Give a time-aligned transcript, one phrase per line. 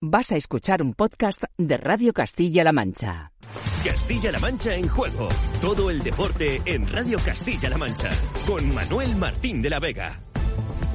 [0.00, 3.32] Vas a escuchar un podcast de Radio Castilla-La Mancha.
[3.84, 5.28] Castilla-La Mancha en juego.
[5.60, 8.10] Todo el deporte en Radio Castilla-La Mancha.
[8.46, 10.27] Con Manuel Martín de la Vega.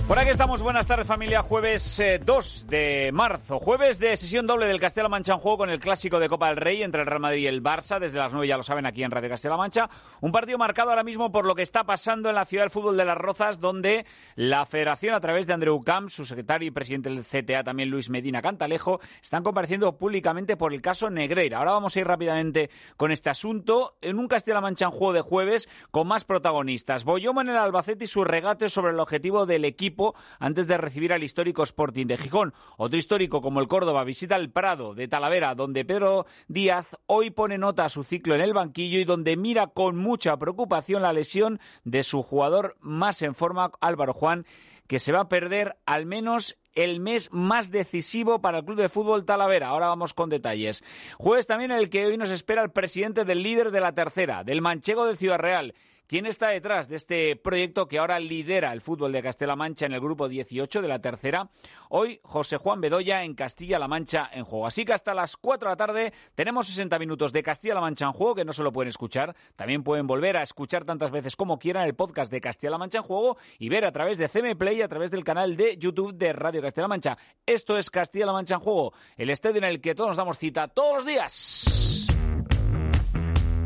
[0.08, 4.68] Por aquí estamos, buenas tardes familia, jueves 2 eh, de marzo, jueves de sesión doble
[4.68, 7.44] del Castilla-La en juego con el clásico de Copa del Rey entre el Real Madrid
[7.44, 9.90] y el Barça, desde las 9 ya lo saben aquí en Radio Castilla-La Mancha,
[10.20, 12.98] un partido marcado ahora mismo por lo que está pasando en la ciudad del fútbol
[12.98, 17.10] de Las Rozas, donde la federación a través de Andreu Camp, su secretario y presidente
[17.10, 21.60] del CTA también Luis Medina Cantalejo, están compareciendo públicamente por el caso Negreira.
[21.60, 23.96] Ahora vamos a ir rápidamente con este asunto.
[24.02, 27.06] En un Castilla-La en juego de jueves con más protagonistas.
[27.06, 29.93] Boyoma en el Albacete y su regate sobre el objetivo del equipo
[30.40, 32.54] antes de recibir al histórico Sporting de Gijón.
[32.78, 37.58] Otro histórico como el Córdoba visita el Prado de Talavera, donde Pedro Díaz hoy pone
[37.58, 41.60] nota a su ciclo en el banquillo y donde mira con mucha preocupación la lesión
[41.84, 44.46] de su jugador más en forma, Álvaro Juan,
[44.88, 48.90] que se va a perder al menos el mes más decisivo para el Club de
[48.90, 49.70] Fútbol Talavera.
[49.70, 50.84] Ahora vamos con detalles.
[51.18, 54.44] Jueves también en el que hoy nos espera el presidente del líder de la tercera,
[54.44, 55.74] del Manchego de Ciudad Real
[56.06, 59.94] ¿Quién está detrás de este proyecto que ahora lidera el fútbol de Castilla-La Mancha en
[59.94, 61.50] el grupo 18 de la tercera?
[61.90, 64.68] Hoy, José Juan Bedoya en Castilla-La Mancha en juego.
[64.68, 68.12] Así que hasta las 4 de la tarde tenemos 60 minutos de Castilla-La Mancha en
[68.12, 69.34] juego que no se lo pueden escuchar.
[69.56, 73.06] También pueden volver a escuchar tantas veces como quieran el podcast de Castilla-La Mancha en
[73.06, 76.34] juego y ver a través de CM Play, a través del canal de YouTube de
[76.34, 77.18] Radio Castilla-La Mancha.
[77.46, 80.68] Esto es Castilla-La Mancha en juego, el estadio en el que todos nos damos cita
[80.68, 81.73] todos los días.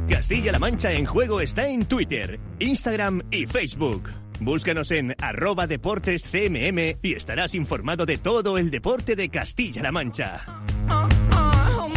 [0.09, 4.09] Castilla-La Mancha en juego está en Twitter, Instagram y Facebook.
[4.39, 10.45] Búscanos en arroba deportes CMM y estarás informado de todo el deporte de Castilla-La Mancha.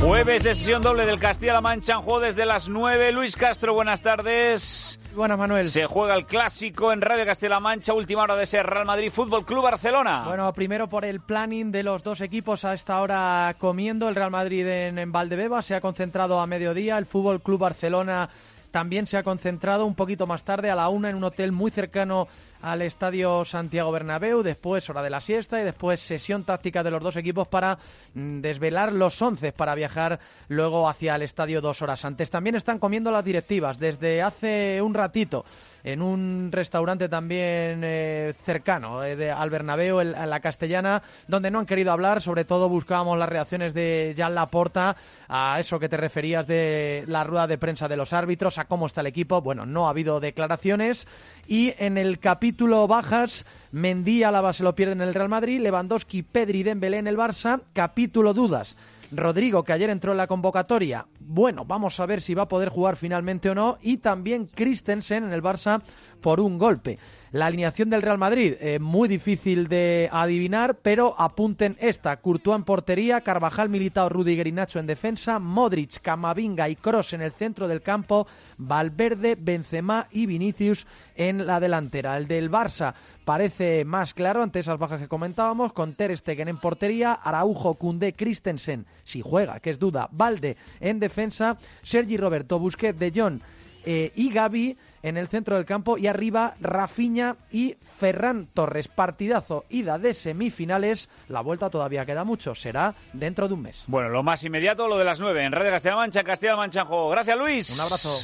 [0.03, 3.13] Jueves de sesión doble del Castilla-La Mancha en juego desde las 9.
[3.13, 4.99] Luis Castro, buenas tardes.
[5.15, 5.71] Buenas, Manuel.
[5.71, 9.45] Se juega el clásico en Radio Castilla-La Mancha, última hora de ser Real Madrid Fútbol
[9.45, 10.25] Club Barcelona.
[10.27, 14.09] Bueno, primero por el planning de los dos equipos a esta hora comiendo.
[14.09, 16.97] El Real Madrid en, en Valdebeba se ha concentrado a mediodía.
[16.97, 18.31] El Fútbol Club Barcelona
[18.71, 21.71] también se ha concentrado un poquito más tarde a la una en un hotel muy
[21.71, 22.27] cercano
[22.63, 27.03] al Estadio Santiago Bernabéu, después hora de la siesta y después sesión táctica de los
[27.03, 27.79] dos equipos para
[28.15, 32.31] mm, desvelar los once para viajar luego hacia el estadio dos horas antes.
[32.31, 35.45] También están comiendo las directivas desde hace un ratito
[35.85, 41.59] en un restaurante también eh, cercano eh, de, al Bernabéu, en, la Castellana, donde no
[41.59, 44.97] han querido hablar, sobre todo buscábamos las reacciones de Jan Laporta
[45.29, 48.87] a eso que te referías de la rueda de prensa de los árbitros, a cómo
[48.87, 49.41] está el equipo.
[49.41, 51.07] Bueno, no ha habido declaraciones
[51.47, 52.50] y en el capítulo
[52.89, 57.17] bajas, Mendy Álava se lo pierde en el Real Madrid, Lewandowski, Pedri, Dembélé en el
[57.17, 58.77] Barça, capítulo dudas.
[59.13, 61.07] Rodrigo, que ayer entró en la convocatoria.
[61.19, 63.79] Bueno, vamos a ver si va a poder jugar finalmente o no.
[63.83, 65.83] Y también Christensen en el Barça
[66.21, 66.99] por un golpe.
[67.33, 72.17] La alineación del Real Madrid, eh, muy difícil de adivinar, pero apunten esta.
[72.17, 77.33] Courtois en portería, Carvajal, Militao, Rudiger y en defensa, Modric, Camavinga y Cross en el
[77.33, 78.27] centro del campo,
[78.59, 82.17] Valverde, Benzema y Vinicius en la delantera.
[82.17, 82.95] El del Barça
[83.31, 88.13] parece más claro ante esas bajas que comentábamos, con Ter Stegen en portería, Araujo, Cundé,
[88.13, 93.41] Christensen, si juega, que es duda, Valde en defensa, Sergi Roberto, Busquets, De Jong
[93.85, 98.89] eh, y Gaby en el centro del campo y arriba Rafiña y Ferran Torres.
[98.89, 101.09] Partidazo, ida de semifinales.
[101.29, 103.85] La vuelta todavía queda mucho, será dentro de un mes.
[103.87, 106.87] Bueno, lo más inmediato, lo de las nueve en Radio Castilla-La Mancha, Castilla-La Mancha en
[106.89, 107.09] juego.
[107.11, 107.75] Gracias, Luis.
[107.77, 108.19] Un abrazo.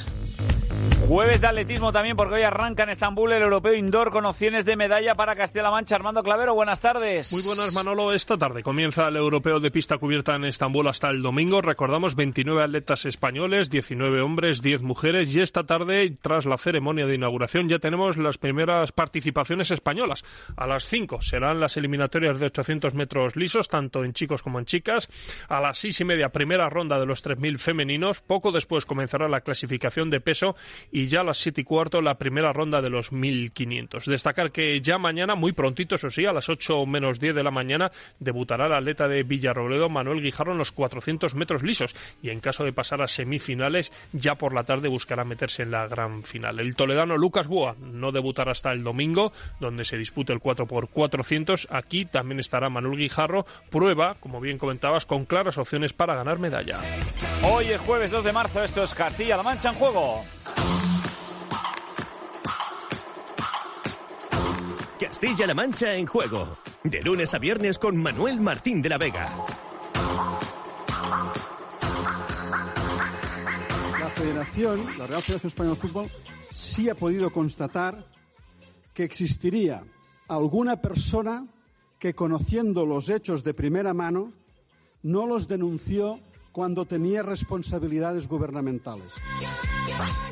[1.05, 4.77] Jueves de atletismo también porque hoy arranca en Estambul el Europeo Indoor con opciones de
[4.77, 5.95] medalla para Castilla-La Mancha.
[5.95, 7.33] Armando Clavero, buenas tardes.
[7.33, 8.13] Muy buenas, Manolo.
[8.13, 11.61] Esta tarde comienza el Europeo de pista cubierta en Estambul hasta el domingo.
[11.61, 17.15] Recordamos 29 atletas españoles, 19 hombres, 10 mujeres y esta tarde, tras la ceremonia de
[17.15, 20.25] inauguración, ya tenemos las primeras participaciones españolas.
[20.57, 24.65] A las 5 serán las eliminatorias de 800 metros lisos, tanto en chicos como en
[24.65, 25.09] chicas.
[25.49, 28.23] A las 6 y media, primera ronda de los 3.000 femeninos.
[28.23, 30.57] Poco después comenzará la clasificación de peso
[30.91, 34.07] y ya a las siete y cuarto la primera ronda de los 1500.
[34.07, 37.51] Destacar que ya mañana, muy prontito, eso sí, a las 8 menos 10 de la
[37.51, 42.41] mañana, debutará el atleta de Villarrobledo, Manuel Guijarro, en los 400 metros lisos y en
[42.41, 46.61] caso de pasar a semifinales, ya por la tarde buscará meterse en la gran final.
[46.61, 50.89] El toledano Lucas Boa no debutará hasta el domingo, donde se dispute el 4 por
[50.89, 51.69] 400.
[51.71, 56.79] Aquí también estará Manuel Guijarro, prueba, como bien comentabas, con claras opciones para ganar medalla.
[57.43, 60.25] Hoy es jueves 2 de marzo, esto es Castilla-La Mancha en juego.
[65.07, 66.49] Castilla-La Mancha en juego.
[66.83, 69.33] De lunes a viernes con Manuel Martín de la Vega.
[74.01, 76.11] La Federación, la Real Federación Española de Fútbol,
[76.51, 78.05] sí ha podido constatar
[78.93, 79.85] que existiría
[80.27, 81.47] alguna persona
[82.01, 84.33] que conociendo los hechos de primera mano
[85.05, 86.19] no los denunció
[86.51, 89.15] cuando tenía responsabilidades gubernamentales.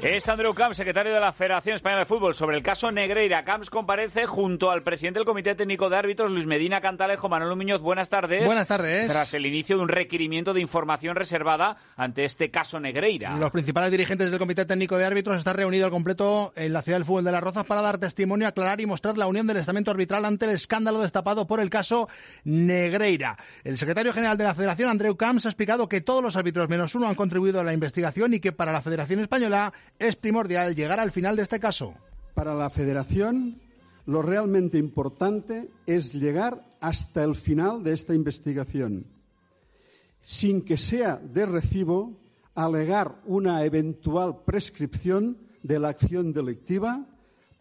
[0.05, 2.35] Es Andrew Camps, secretario de la Federación Española de Fútbol.
[2.35, 6.45] Sobre el caso Negreira, Camps comparece junto al presidente del Comité Técnico de Árbitros, Luis
[6.45, 7.31] Medina Cantalejo.
[7.31, 8.45] Manolo Muñoz, buenas tardes.
[8.45, 9.09] Buenas tardes.
[9.09, 13.35] Tras el inicio de un requerimiento de información reservada ante este caso Negreira.
[13.39, 16.99] Los principales dirigentes del Comité Técnico de Árbitros están reunidos al completo en la ciudad
[16.99, 19.91] del fútbol de Las Rozas para dar testimonio, aclarar y mostrar la unión del estamento
[19.91, 22.11] arbitral ante el escándalo destapado por el caso
[22.45, 23.39] Negreira.
[23.65, 26.95] El secretario general de la Federación, Andreu Camps, ha explicado que todos los árbitros menos
[26.95, 29.54] uno han contribuido a la investigación y que para la Federación Española
[29.99, 31.95] es primordial llegar al final de este caso.
[32.35, 33.61] Para la Federación,
[34.07, 39.07] lo realmente importante es llegar hasta el final de esta investigación,
[40.21, 42.19] sin que sea de recibo
[42.55, 47.07] alegar una eventual prescripción de la acción delictiva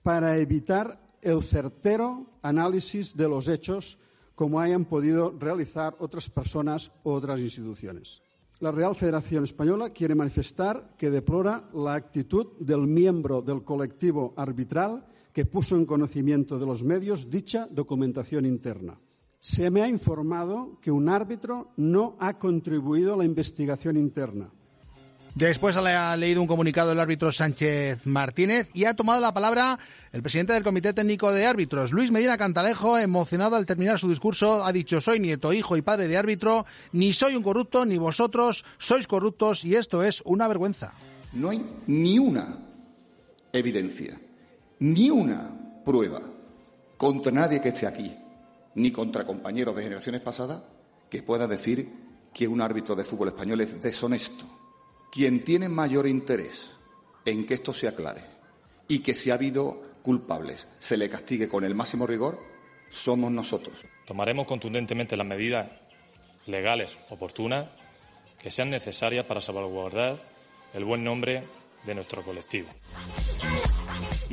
[0.04, 3.98] para evitar el certero análisis de los hechos
[4.36, 8.22] como hayan podido realizar otras personas u otras instituciones
[8.60, 15.06] la Real Federación Española quiere manifestar que deplora la actitud del miembro del colectivo arbitral
[15.34, 19.00] que puso en conocimiento de los medios dicha documentación interna.
[19.40, 24.52] Se me ha informado que un árbitro no ha contribuido a la investigación interna.
[25.36, 29.80] Después ha leído un comunicado el árbitro Sánchez Martínez y ha tomado la palabra
[30.12, 34.64] el presidente del Comité Técnico de Árbitros, Luis Medina Cantalejo, emocionado al terminar su discurso,
[34.64, 38.64] ha dicho soy nieto, hijo y padre de árbitro, ni soy un corrupto, ni vosotros
[38.78, 40.94] sois corruptos y esto es una vergüenza.
[41.34, 42.56] No hay ni una
[43.52, 44.22] evidencia,
[44.78, 46.22] ni una prueba
[46.96, 48.16] contra nadie que esté aquí,
[48.76, 50.62] ni contra compañeros de generaciones pasadas,
[51.10, 51.92] que pueda decir
[52.32, 54.63] que un árbitro de fútbol español es deshonesto
[55.14, 56.76] quien tiene mayor interés
[57.24, 58.22] en que esto se aclare
[58.88, 62.44] y que si ha habido culpables se le castigue con el máximo rigor,
[62.90, 63.86] somos nosotros.
[64.08, 65.70] Tomaremos contundentemente las medidas
[66.48, 67.70] legales oportunas
[68.42, 70.20] que sean necesarias para salvaguardar
[70.74, 71.44] el buen nombre
[71.86, 72.70] de nuestro colectivo.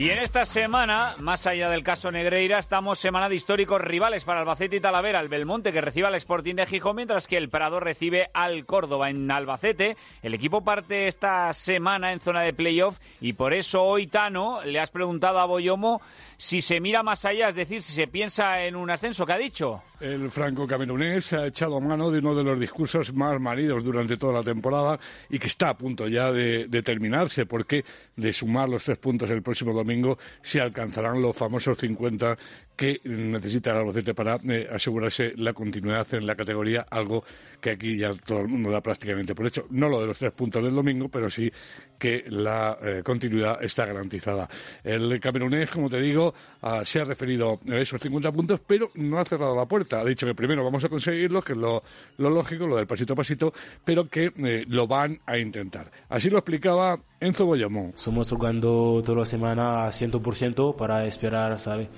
[0.00, 4.40] Y en esta semana, más allá del caso Negreira, estamos semana de históricos rivales para
[4.40, 7.80] Albacete y Talavera, el Belmonte que recibe al Sporting de Gijón, mientras que el Prado
[7.80, 9.98] recibe al Córdoba en Albacete.
[10.22, 14.80] El equipo parte esta semana en zona de playoff y por eso hoy, Tano, le
[14.80, 16.00] has preguntado a Boyomo
[16.38, 19.36] si se mira más allá, es decir, si se piensa en un ascenso, ¿qué ha
[19.36, 19.82] dicho?
[20.00, 24.32] El franco camerunés ha echado mano de uno de los discursos más manidos durante toda
[24.32, 24.98] la temporada
[25.28, 27.84] y que está a punto ya de, de terminarse, porque
[28.20, 32.36] de sumar los tres puntos el próximo domingo se alcanzarán los famosos 50
[32.80, 37.22] que necesita el Albacete para eh, asegurarse la continuidad en la categoría, algo
[37.60, 39.66] que aquí ya todo el mundo da prácticamente por hecho.
[39.68, 41.52] No lo de los tres puntos del domingo, pero sí
[41.98, 44.48] que la eh, continuidad está garantizada.
[44.82, 46.32] El camerunés, como te digo,
[46.62, 50.00] ah, se ha referido a esos 50 puntos, pero no ha cerrado la puerta.
[50.00, 51.82] Ha dicho que primero vamos a conseguirlo, que es lo,
[52.16, 53.52] lógico, lo del pasito a pasito,
[53.84, 55.90] pero que eh, lo van a intentar.
[56.08, 57.92] Así lo explicaba Enzo Boyamón.
[57.94, 61.90] Somos jugando toda la semana a 100% para esperar, ¿sabes?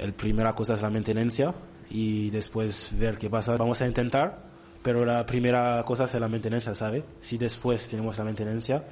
[0.00, 1.54] El primera cosa es la mantenencia
[1.90, 3.54] y después ver qué pasa.
[3.58, 4.44] Vamos a intentar,
[4.82, 7.04] pero la primera cosa es la mantenencia, ¿sabe?
[7.20, 8.82] Si después tenemos la mantenencia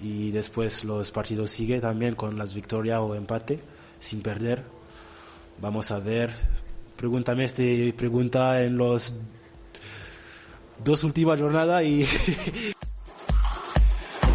[0.00, 3.58] y después los partidos siguen también con las victorias o empate
[3.98, 4.62] sin perder.
[5.60, 6.30] Vamos a ver.
[6.96, 9.16] Pregúntame este pregunta en los
[10.84, 12.06] dos últimas jornadas y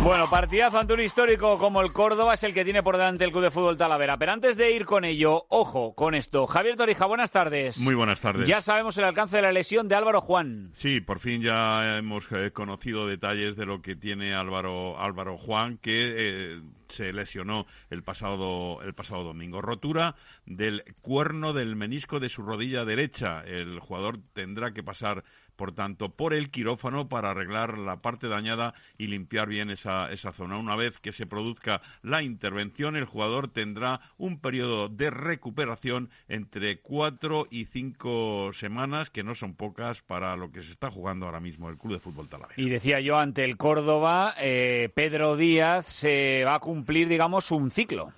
[0.05, 3.31] Bueno, partidazo ante un histórico como el Córdoba es el que tiene por delante el
[3.31, 4.19] Club de Fútbol Talavera.
[4.19, 6.45] Pero antes de ir con ello, ojo con esto.
[6.45, 7.79] Javier Torija, buenas tardes.
[7.79, 8.47] Muy buenas tardes.
[8.47, 10.69] Ya sabemos el alcance de la lesión de Álvaro Juan.
[10.75, 15.79] Sí, por fin ya hemos eh, conocido detalles de lo que tiene Álvaro, Álvaro Juan,
[15.79, 19.59] que eh, se lesionó el pasado, el pasado domingo.
[19.59, 23.41] Rotura del cuerno del menisco de su rodilla derecha.
[23.43, 25.23] El jugador tendrá que pasar
[25.55, 30.31] por tanto, por el quirófano para arreglar la parte dañada y limpiar bien esa, esa
[30.33, 30.57] zona.
[30.57, 36.79] Una vez que se produzca la intervención, el jugador tendrá un periodo de recuperación entre
[36.79, 41.39] cuatro y cinco semanas, que no son pocas para lo que se está jugando ahora
[41.39, 42.61] mismo el Club de Fútbol Talavera.
[42.61, 47.71] Y decía yo ante el Córdoba, eh, Pedro Díaz se va a cumplir, digamos, un
[47.71, 48.13] ciclo.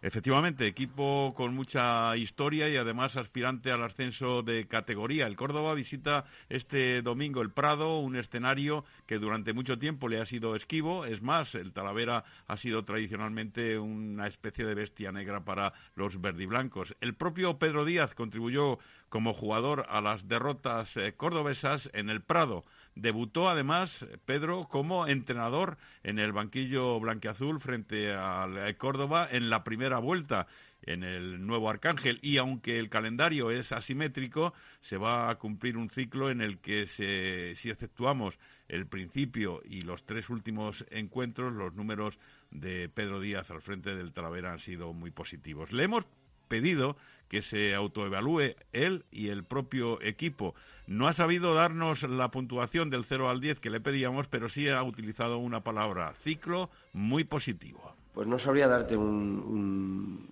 [0.00, 5.26] Efectivamente, equipo con mucha historia y además aspirante al ascenso de categoría.
[5.26, 10.26] El Córdoba visita este domingo el Prado, un escenario que durante mucho tiempo le ha
[10.26, 11.04] sido esquivo.
[11.04, 16.94] Es más, el Talavera ha sido tradicionalmente una especie de bestia negra para los verdiblancos.
[17.00, 18.78] El propio Pedro Díaz contribuyó
[19.08, 22.64] como jugador a las derrotas eh, cordobesas en el Prado.
[22.98, 29.98] Debutó además Pedro como entrenador en el banquillo blanqueazul frente al Córdoba en la primera
[30.00, 30.48] vuelta
[30.82, 35.90] en el nuevo Arcángel y aunque el calendario es asimétrico, se va a cumplir un
[35.90, 38.36] ciclo en el que se, si exceptuamos
[38.66, 42.18] el principio y los tres últimos encuentros, los números
[42.50, 45.72] de Pedro Díaz al frente del Talavera han sido muy positivos.
[45.72, 46.04] Le hemos
[46.48, 46.96] pedido
[47.28, 50.54] que se autoevalúe él y el propio equipo.
[50.86, 54.68] No ha sabido darnos la puntuación del 0 al 10 que le pedíamos, pero sí
[54.68, 57.92] ha utilizado una palabra, ciclo muy positivo.
[58.14, 60.26] Pues no sabría darte un,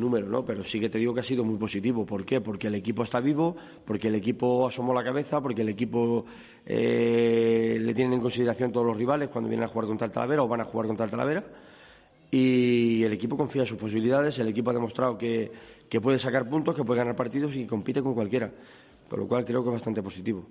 [0.00, 0.44] número, ¿no?
[0.44, 2.04] Pero sí que te digo que ha sido muy positivo.
[2.04, 2.40] ¿Por qué?
[2.40, 3.54] Porque el equipo está vivo,
[3.84, 6.24] porque el equipo asomó la cabeza, porque el equipo
[6.64, 10.42] eh, le tienen en consideración todos los rivales cuando vienen a jugar contra el Talavera
[10.42, 11.44] o van a jugar contra el Talavera.
[12.30, 15.50] Y el equipo confía en sus posibilidades, el equipo ha demostrado que,
[15.88, 18.52] que puede sacar puntos, que puede ganar partidos y compite con cualquiera.
[19.08, 20.44] Por lo cual creo que es bastante positivo.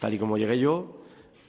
[0.00, 1.02] Tal y como llegué yo,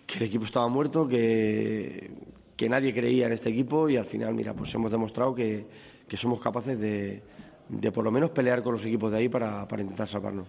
[0.05, 2.11] que el equipo estaba muerto, que,
[2.55, 5.65] que nadie creía en este equipo y al final, mira, pues hemos demostrado que,
[6.07, 7.21] que somos capaces de,
[7.69, 10.47] de por lo menos pelear con los equipos de ahí para, para intentar salvarnos.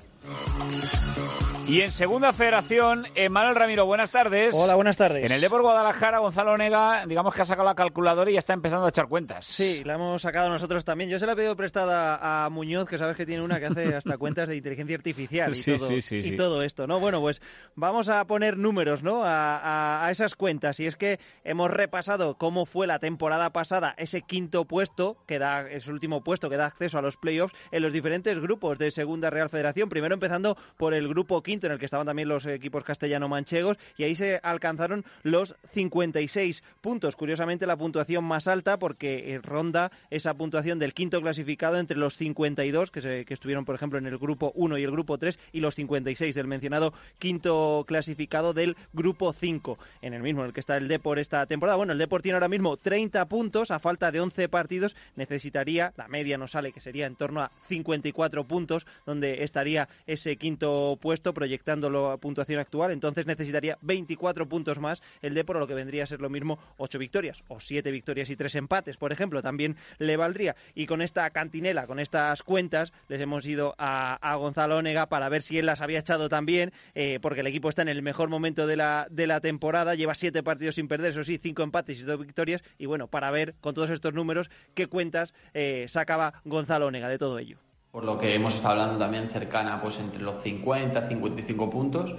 [1.71, 4.53] Y en segunda federación, Emanuel Ramiro, buenas tardes.
[4.57, 5.25] Hola, buenas tardes.
[5.25, 8.55] En el Depor Guadalajara, Gonzalo Nega, digamos que ha sacado la calculadora y ya está
[8.55, 9.47] empezando a echar cuentas.
[9.47, 11.11] Sí, la hemos sacado nosotros también.
[11.11, 13.95] Yo se la he pedido prestada a Muñoz, que sabes que tiene una que hace
[13.95, 16.99] hasta cuentas de inteligencia artificial y, todo, y todo esto, ¿no?
[16.99, 17.41] Bueno, pues
[17.77, 19.23] vamos a poner números, ¿no?
[19.23, 20.81] A, a, esas cuentas.
[20.81, 25.71] Y es que hemos repasado cómo fue la temporada pasada ese quinto puesto, que da,
[25.71, 28.91] es el último puesto que da acceso a los playoffs en los diferentes grupos de
[28.91, 29.89] Segunda Real Federación.
[29.89, 34.05] Primero empezando por el grupo quinto en el que estaban también los equipos castellano-manchegos, y
[34.05, 37.17] ahí se alcanzaron los 56 puntos.
[37.17, 42.17] Curiosamente, la puntuación más alta, porque eh, ronda esa puntuación del quinto clasificado entre los
[42.17, 45.61] 52 que, se, estuvieron, por ejemplo, en el grupo 1 y el grupo 3, y
[45.61, 50.61] los 56 del mencionado quinto clasificado del grupo 5, en el mismo en el que
[50.61, 51.77] está el Depor esta temporada.
[51.77, 56.09] Bueno, el Depor tiene ahora mismo 30 puntos, a falta de 11 partidos, necesitaría, la
[56.09, 61.35] media no sale, que sería en torno a 54 puntos, donde estaría ese quinto puesto
[61.51, 66.07] proyectando la puntuación actual, entonces necesitaría 24 puntos más el Depor, lo que vendría a
[66.07, 70.17] ser lo mismo 8 victorias o 7 victorias y 3 empates, por ejemplo, también le
[70.17, 70.55] valdría.
[70.77, 75.43] Y con esta cantinela, con estas cuentas, les hemos ido a, Gonzalo Onega para ver
[75.43, 78.69] si él las había echado también, eh, porque el equipo está en el mejor momento
[78.69, 82.05] de la, de la temporada, lleva 7 partidos sin perder, eso sí, 5 empates y
[82.05, 86.87] 2 victorias, y bueno, para ver con todos estos números qué cuentas eh, sacaba Gonzalo
[86.87, 87.59] Onega de todo ello
[87.91, 92.15] por lo que hemos estado hablando también cercana pues entre los 50 55 puntos.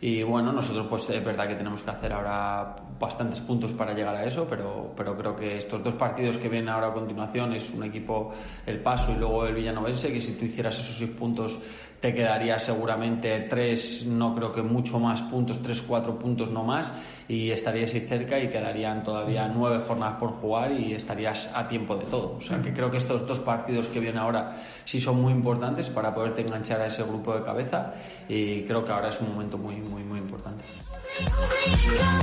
[0.00, 4.14] Y bueno nosotros pues es verdad que tenemos que hacer ahora bastantes puntos para llegar
[4.14, 7.70] a eso pero pero creo que estos dos partidos que vienen ahora a continuación es
[7.70, 8.32] un equipo
[8.66, 11.58] el Paso y luego el Villanovense que si tú hicieras esos seis puntos
[12.00, 16.92] te quedaría seguramente tres, no creo que mucho más puntos, tres, cuatro puntos no más,
[17.28, 21.96] y estarías ahí cerca y quedarían todavía nueve jornadas por jugar y estarías a tiempo
[21.96, 22.36] de todo.
[22.36, 25.88] O sea que creo que estos dos partidos que vienen ahora sí son muy importantes
[25.90, 27.94] para poderte enganchar a ese grupo de cabeza
[28.28, 30.64] y creo que ahora es un momento muy, muy, muy importante.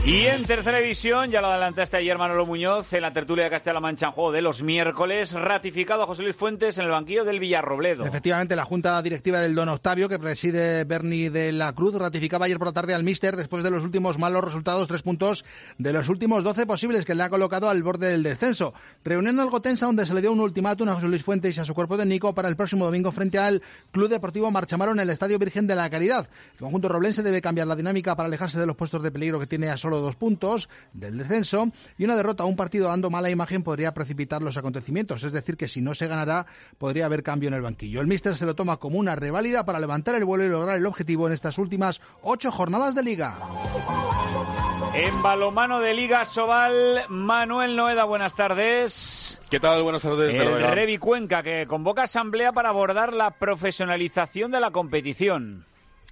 [0.05, 3.79] Y en tercera división, ya lo adelantaste ayer Manolo Muñoz, en la tertulia de Castilla-La
[3.79, 7.39] Mancha en juego de los miércoles, ratificado a José Luis Fuentes en el banquillo del
[7.39, 8.05] Villarrobledo.
[8.05, 12.57] Efectivamente, la Junta Directiva del Don Octavio, que preside Bernie de la Cruz, ratificaba ayer
[12.57, 15.43] por la tarde al Míster después de los últimos malos resultados, tres puntos
[15.79, 18.75] de los últimos doce posibles que le ha colocado al borde del descenso.
[19.03, 21.65] Reunión algo tensa donde se le dio un ultimátum a José Luis Fuentes y a
[21.65, 25.39] su cuerpo técnico para el próximo domingo frente al Club Deportivo Marchamaro en el Estadio
[25.39, 26.29] Virgen de la Caridad.
[26.53, 29.47] El conjunto roblense debe cambiar la dinámica para alejarse de los puestos de peligro que
[29.47, 33.31] tiene a solo dos puntos del descenso y una derrota a un partido dando mala
[33.31, 35.23] imagen podría precipitar los acontecimientos.
[35.23, 36.45] Es decir, que si no se ganará
[36.77, 37.99] podría haber cambio en el banquillo.
[37.99, 40.85] El míster se lo toma como una reválida para levantar el vuelo y lograr el
[40.85, 43.39] objetivo en estas últimas ocho jornadas de liga.
[44.95, 49.41] En balomano de Liga Sobal, Manuel Noeda, buenas tardes.
[49.49, 49.81] ¿Qué tal?
[49.81, 50.35] Buenas tardes.
[50.35, 55.65] El Revi Cuenca, que convoca asamblea para abordar la profesionalización de la competición.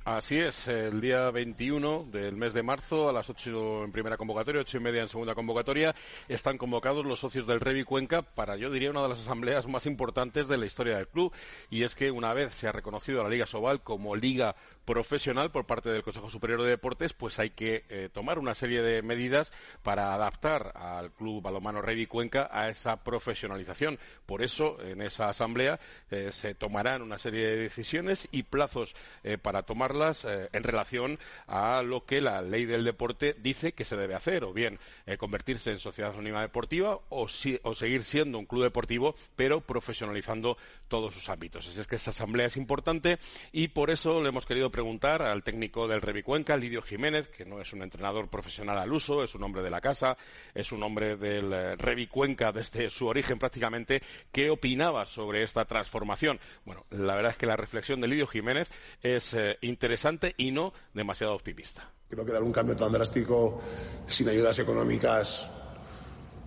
[0.04, 4.62] Así es, el día 21 del mes de marzo a las 8 en primera convocatoria,
[4.62, 5.94] 8 y media en segunda convocatoria,
[6.28, 9.86] están convocados los socios del Revi Cuenca para, yo diría, una de las asambleas más
[9.86, 11.32] importantes de la historia del club.
[11.70, 15.52] Y es que una vez se ha reconocido a la Liga Sobal como liga profesional
[15.52, 19.02] por parte del Consejo Superior de Deportes, pues hay que eh, tomar una serie de
[19.02, 19.52] medidas
[19.84, 24.00] para adaptar al Club Balomano Revi Cuenca a esa profesionalización.
[24.26, 29.38] Por eso, en esa asamblea eh, se tomarán una serie de decisiones y plazos eh,
[29.38, 34.16] para tomarlas en relación a lo que la ley del deporte dice que se debe
[34.16, 34.80] hacer, o bien
[35.18, 37.28] convertirse en sociedad anónima deportiva o,
[37.64, 40.58] o seguir siendo un club deportivo, pero profesionalizando
[40.88, 41.68] todos sus ámbitos.
[41.68, 43.20] Así es que esa asamblea es importante
[43.52, 47.62] y por eso le hemos querido preguntar al técnico del Revicuenca, Lidio Jiménez, que no
[47.62, 50.18] es un entrenador profesional al uso, es un hombre de la casa,
[50.54, 54.02] es un hombre del eh, Revicuenca desde su origen prácticamente,
[54.32, 56.40] qué opinaba sobre esta transformación.
[56.66, 58.70] Bueno, la verdad es que la reflexión de Lidio Jiménez
[59.02, 61.92] es eh, interesante y no demasiado optimista.
[62.10, 63.62] Creo que dar un cambio tan drástico
[64.08, 65.50] sin ayudas económicas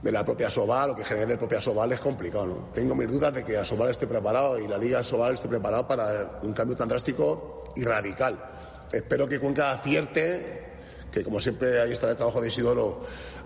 [0.05, 2.47] de la propia Sobal o que genere el propia Sobal es complicado.
[2.47, 2.69] ¿no?
[2.75, 6.41] Tengo mis dudas de que Asobal esté preparado y la Liga Sobal esté preparado para
[6.43, 8.39] un cambio tan drástico y radical.
[8.93, 10.75] Espero que Cuenca acierte,
[11.11, 13.01] que como siempre ahí está el trabajo de Isidoro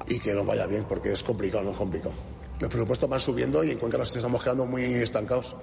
[0.09, 2.15] y que nos vaya bien, porque es complicado, no es complicado.
[2.59, 5.55] Los presupuestos van subiendo y en Cuenca nos estamos quedando muy estancados.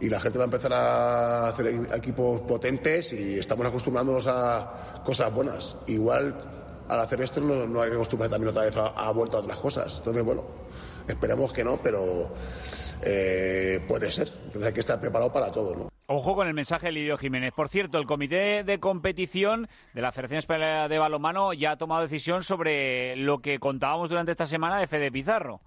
[0.00, 5.34] Y la gente va a empezar a hacer equipos potentes y estamos acostumbrándonos a cosas
[5.34, 5.76] buenas.
[5.88, 9.58] Igual al hacer esto no, hay que acostumbrarse también otra vez a, vuelta a otras
[9.58, 9.98] cosas.
[9.98, 10.44] Entonces, bueno,
[11.08, 12.34] esperemos que no, pero
[13.02, 14.28] eh, puede ser.
[14.28, 15.88] Entonces hay que estar preparado para todo, ¿no?
[16.06, 17.54] Ojo con el mensaje de Lidio Jiménez.
[17.54, 22.02] Por cierto, el comité de competición de la Federación Española de Balonmano ya ha tomado
[22.02, 25.60] decisión sobre lo que contábamos durante esta semana de Fede Pizarro.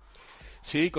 [0.62, 0.92] Sí,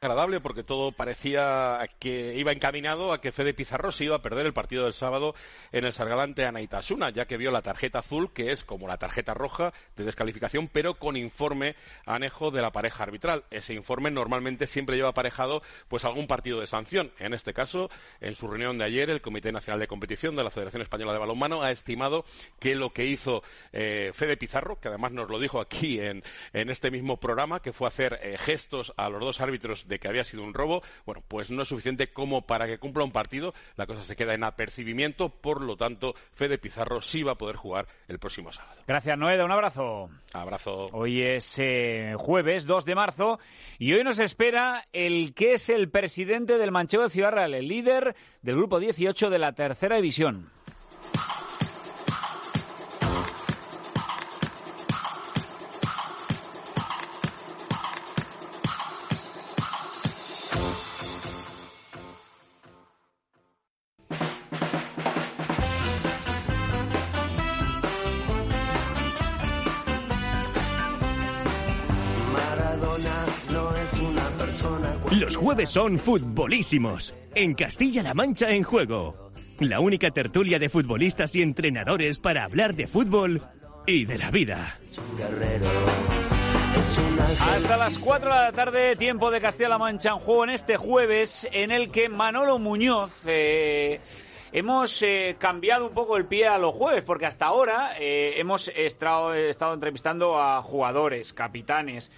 [0.00, 4.46] agradable porque todo parecía que iba encaminado a que Fede Pizarro se iba a perder
[4.46, 5.34] el partido del sábado
[5.72, 8.98] en el Sargalante a Naitasuna, ya que vio la tarjeta azul, que es como la
[8.98, 11.74] tarjeta roja de descalificación, pero con informe
[12.06, 13.42] anejo de la pareja arbitral.
[13.50, 17.10] Ese informe normalmente siempre lleva aparejado pues algún partido de sanción.
[17.18, 17.90] En este caso,
[18.20, 21.18] en su reunión de ayer, el Comité Nacional de Competición de la Federación Española de
[21.18, 22.24] Balonmano ha estimado
[22.60, 26.92] que lo que hizo eh, Fede Pizarro, que además nos lo dijo aquí en, este
[26.92, 30.42] mismo programa, que fue hacer eh, gestos a los dos árbitros de que había sido
[30.42, 33.54] un robo, bueno, pues no es suficiente como para que cumpla un partido.
[33.76, 37.56] La cosa se queda en apercibimiento, por lo tanto, Fede Pizarro sí va a poder
[37.56, 38.82] jugar el próximo sábado.
[38.86, 39.44] Gracias, Noeda.
[39.44, 40.10] Un abrazo.
[40.32, 40.88] Abrazo.
[40.92, 43.38] Hoy es eh, jueves 2 de marzo
[43.78, 47.68] y hoy nos espera el que es el presidente del Manchego de Ciudad Real, el
[47.68, 50.50] líder del grupo 18 de la tercera división.
[75.48, 77.14] Jueves son futbolísimos.
[77.34, 79.30] En Castilla-La Mancha en juego.
[79.60, 83.40] La única tertulia de futbolistas y entrenadores para hablar de fútbol
[83.86, 84.78] y de la vida.
[87.40, 91.48] Hasta las 4 de la tarde, tiempo de Castilla-La Mancha en juego en este jueves
[91.50, 93.22] en el que Manolo Muñoz...
[93.24, 94.00] Eh,
[94.52, 98.68] hemos eh, cambiado un poco el pie a los jueves, porque hasta ahora eh, hemos
[98.68, 102.10] estado, estado, entrevistando a jugadores, capitanes,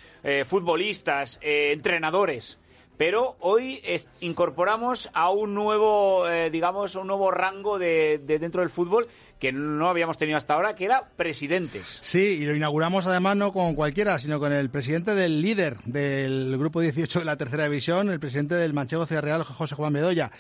[0.47, 2.60] futbolistas, entrenadores
[3.01, 3.81] pero hoy
[4.21, 9.09] incorporamos a un nuevo, eh, digamos, un nuevo rango de, dentro del fútbol
[9.41, 11.99] que no habíamos tenido hasta ahora, que era presidentes.
[12.03, 16.57] Sí, y lo inauguramos además no con cualquiera, sino con el presidente del líder del
[16.59, 20.31] grupo 18 de la tercera división, el presidente del Manchego Ciudad Real, José Juan Bedoya.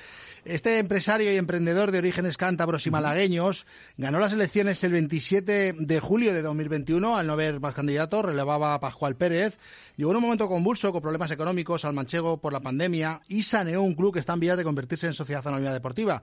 [0.44, 3.66] Este empresario y emprendedor de orígenes cántabros y malagueños
[3.98, 8.72] ganó las elecciones el 27 de julio de 2021 al no haber más candidatos, relevaba
[8.72, 9.58] a Pascual Pérez.
[9.96, 13.82] Llegó en un momento convulso con problemas económicos al manchego por la pandemia y saneó
[13.82, 16.22] un club que está en vías de convertirse en sociedad anónima deportiva.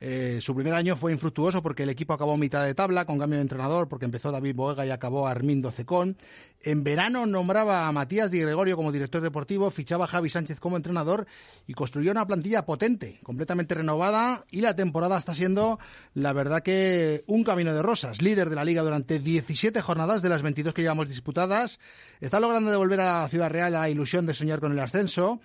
[0.00, 3.38] Eh, su primer año fue infructuoso porque el equipo acabó mitad de tabla con cambio
[3.38, 6.16] de entrenador, porque empezó David Boega y acabó Armindo Cecón.
[6.64, 10.76] En verano nombraba a Matías Di Gregorio como director deportivo, fichaba a Javi Sánchez como
[10.76, 11.26] entrenador
[11.66, 15.78] y construyó una plantilla potente, completamente renovada y la temporada está siendo,
[16.14, 18.22] la verdad que un camino de rosas.
[18.22, 21.80] Líder de la liga durante 17 jornadas de las 22 que llevamos disputadas.
[22.20, 25.40] Está logrando devolver a la Ciudad Real la ilusión de soñar con el ascenso.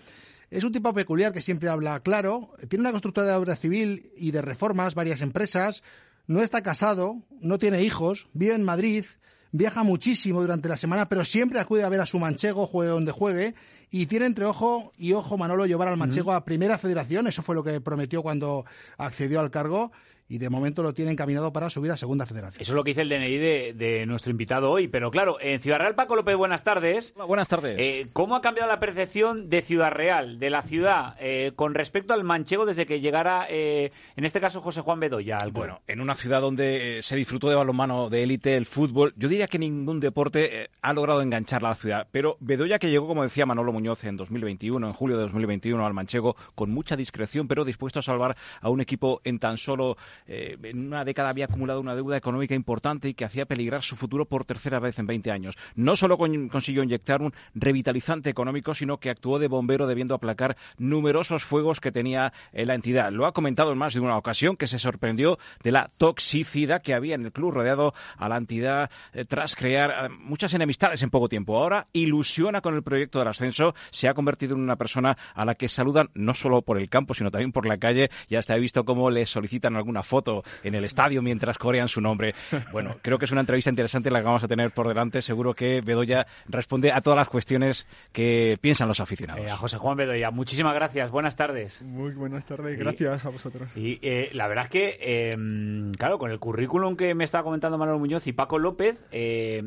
[0.49, 4.31] Es un tipo peculiar que siempre habla claro, tiene una constructora de obra civil y
[4.31, 5.83] de reformas, varias empresas,
[6.25, 9.05] no está casado, no tiene hijos, vive en Madrid,
[9.51, 13.11] viaja muchísimo durante la semana, pero siempre acude a ver a su manchego, juegue donde
[13.11, 13.55] juegue,
[13.89, 17.55] y tiene entre ojo y ojo Manolo llevar al manchego a Primera Federación, eso fue
[17.55, 18.65] lo que prometió cuando
[18.97, 19.91] accedió al cargo,
[20.29, 22.61] y de momento lo tiene encaminado para subir a Segunda Federación.
[22.61, 24.87] Eso es lo que dice el DNI de, nuestro invitado hoy.
[24.87, 27.13] Pero claro, en Ciudad Real, Paco López, buenas tardes.
[27.15, 27.77] buenas tardes.
[27.79, 32.13] Eh, ¿Cómo ha cambiado la percepción de Ciudad Real, de la ciudad, eh, con respecto
[32.13, 35.37] al manchego desde que llegara, eh, en este caso, José Juan Bedoya?
[35.37, 39.29] Al bueno, en una ciudad donde se disfrutó de balonmano, de élite, el fútbol, yo
[39.29, 42.07] diría que ningún deporte ha logrado enganchar a la ciudad.
[42.11, 45.93] Pero Bedoya, que llegó, como decía Manolo Muñoz, en 2021, en julio de 2021, al
[45.93, 50.57] manchego, con mucha discreción, pero dispuesto a salvar a un equipo en tan solo eh,
[50.63, 54.25] en una década había acumulado una deuda económica importante y que hacía peligrar su futuro
[54.25, 55.55] por tercera vez en 20 años.
[55.75, 61.43] No solo consiguió inyectar un revitalizante económico, sino que actuó de bombero debiendo aplacar numerosos
[61.43, 63.11] fuegos que tenía la entidad.
[63.11, 66.93] Lo ha comentado en más de una ocasión que se sorprendió de la toxicidad que
[66.93, 71.09] había en el club rodeado a la entidad eh, tras crear eh, muchas enemistades en
[71.09, 71.57] poco tiempo.
[71.57, 75.55] Ahora ilusiona con el proyecto del ascenso, se ha convertido en una persona a la
[75.55, 78.09] que saludan no solo por el campo, sino también por la calle.
[78.27, 82.01] Ya hasta he visto cómo le solicitan alguna foto en el estadio mientras corean su
[82.01, 82.33] nombre.
[82.71, 85.21] Bueno, creo que es una entrevista interesante la que vamos a tener por delante.
[85.21, 89.45] Seguro que Bedoya responde a todas las cuestiones que piensan los aficionados.
[89.45, 91.11] Eh, a José Juan Bedoya, muchísimas gracias.
[91.11, 91.81] Buenas tardes.
[91.83, 93.69] Muy buenas tardes, gracias a vosotros.
[93.75, 93.99] Y
[94.33, 98.27] la verdad es que, em, claro, con el currículum que me estaba comentando Manuel Muñoz
[98.27, 99.63] y Paco López, eh,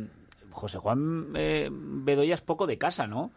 [0.51, 3.31] José Juan eh, Bedoya es poco de casa, ¿no?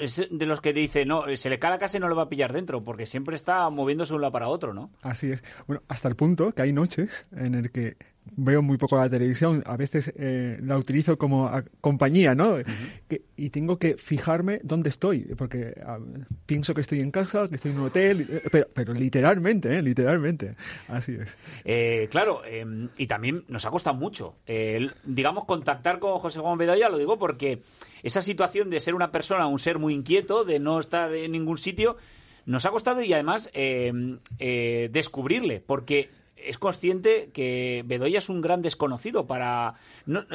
[0.00, 2.24] Es de los que dice, no, se le cae la casa y no lo va
[2.24, 4.90] a pillar dentro, porque siempre está moviéndose de un lado para otro, ¿no?
[5.02, 5.42] Así es.
[5.66, 7.96] Bueno, hasta el punto que hay noches en el que
[8.34, 12.56] veo muy poco la televisión, a veces eh, la utilizo como compañía, ¿no?
[13.36, 15.74] y tengo que fijarme dónde estoy, porque
[16.46, 19.82] pienso que estoy en casa, que estoy en un hotel, eh, pero, literalmente, ¿eh?
[19.82, 20.56] Literalmente,
[20.88, 21.36] así es.
[21.64, 24.36] Eh, claro, em, y también nos ha costado mucho,
[25.04, 27.62] digamos, contactar con José Juan Bedoya, lo digo porque
[28.02, 31.58] esa situación de ser una persona, un ser muy inquieto, de no estar en ningún
[31.58, 31.96] sitio,
[32.44, 36.10] nos ha costado y además em, descubrirle, porque
[36.46, 39.74] es consciente que Bedoya es un gran desconocido para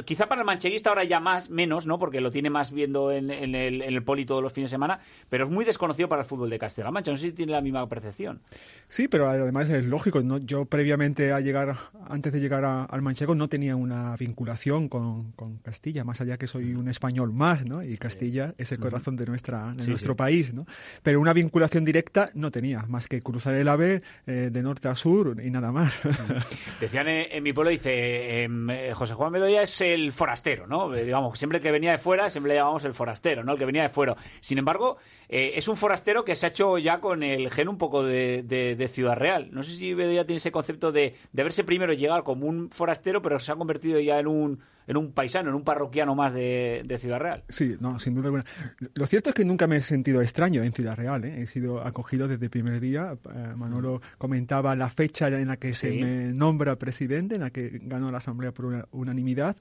[0.06, 3.30] quizá para el mancheguista ahora ya más menos no porque lo tiene más viendo en,
[3.32, 6.60] el, poli todos los fines de semana pero es muy desconocido para el fútbol de
[6.60, 8.41] Castilla-La Mancha no sé si tiene la misma percepción.
[8.88, 10.38] Sí pero además es lógico ¿no?
[10.38, 11.76] yo previamente a llegar
[12.08, 15.32] antes de llegar al manchego no tenía una vinculación con,
[15.63, 19.26] Castilla más allá que soy un español más no y Castilla es el corazón de
[19.26, 20.65] nuestra de nuestro país no
[21.04, 24.95] pero una vinculación directa no tenía más que cruzar el AVE eh, de norte a
[24.95, 26.01] sur y nada más
[26.80, 30.94] Decían en, mi pueblo, dice, em, eh, José Juan Bedoya es el forastero, ¿no?
[30.94, 33.54] Eh, digamos, siempre que venía de fuera, siempre le llamamos el forastero, ¿no?
[33.54, 34.16] El que venía de fuera.
[34.40, 34.98] Sin embargo,
[35.30, 38.90] eh, es un forastero que se ha hecho ya con el gen un poco de,
[38.92, 39.50] Ciudad Real.
[39.52, 43.22] No sé si Bedoya tiene ese concepto de, de verse primero llegar como un forastero,
[43.22, 46.97] pero se ha convertido ya en un en un paisano, en un parroquiano más de,
[46.99, 47.43] Ciudad Real.
[47.49, 48.45] Sí, no, sin duda alguna.
[48.93, 51.23] Lo cierto es que nunca me he sentido extraño en Ciudad Real.
[51.23, 51.41] ¿eh?
[51.41, 53.15] He sido acogido desde el primer día.
[53.34, 57.80] Eh, Manolo comentaba la fecha en la que se me nombra presidente, en la que
[57.84, 59.56] ganó la Asamblea por unanimidad.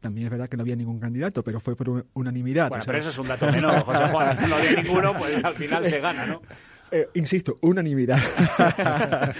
[0.00, 2.68] También es verdad que no había ningún candidato, pero fue por unanimidad.
[2.68, 4.36] Bueno, pero eso es un dato menor, José Juan.
[4.48, 6.42] No había ninguno, pues al final se gana, ¿no?
[6.92, 8.20] Eh, insisto, unanimidad.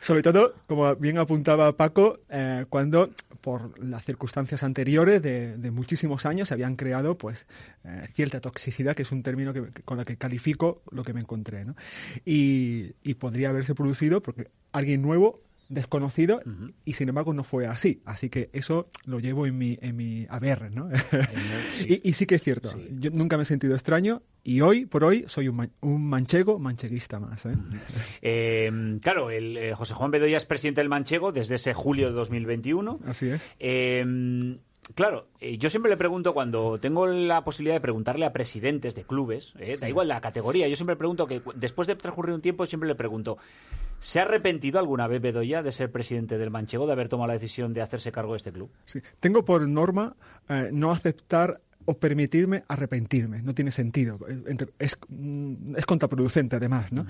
[0.00, 3.10] Sobre todo, como bien apuntaba Paco, eh, cuando
[3.42, 7.46] por las circunstancias anteriores de, muchísimos años se habían creado pues
[7.84, 11.20] eh, cierta toxicidad, que es un término que, con el que califico lo que me
[11.20, 11.66] encontré.
[11.66, 11.76] ¿no?
[12.24, 16.42] Y, y podría haberse producido porque alguien nuevo desconocido
[16.84, 18.02] y sin embargo no fue así.
[18.04, 20.90] Así que eso lo llevo en mi, en mi haber, ¿no?
[21.88, 25.24] y, sí que es cierto, yo nunca me he sentido extraño y hoy por hoy
[25.28, 27.46] soy un, un manchego, mancheguista más.
[27.46, 27.54] ¿eh?
[28.20, 32.14] Em, claro, el, eh, José Juan Bedoya es presidente del Manchego desde ese julio de
[32.14, 33.00] 2021.
[33.06, 33.42] Así es.
[34.94, 39.04] Claro, eh, yo siempre le pregunto cuando tengo la posibilidad de preguntarle a presidentes de
[39.04, 42.88] clubes, da igual la categoría, yo siempre pregunto que después de transcurrir un tiempo siempre
[42.88, 43.38] le pregunto,
[44.00, 47.34] ¿Se ha arrepentido alguna vez Bedoya de ser presidente del Manchego, de haber tomado la
[47.34, 48.70] decisión de hacerse cargo de este club?
[48.86, 50.16] Sí, tengo por norma
[50.48, 53.42] eh, no aceptar o permitirme arrepentirme.
[53.42, 54.18] No tiene sentido.
[54.78, 57.06] Es, mm, es contraproducente, además, ¿no?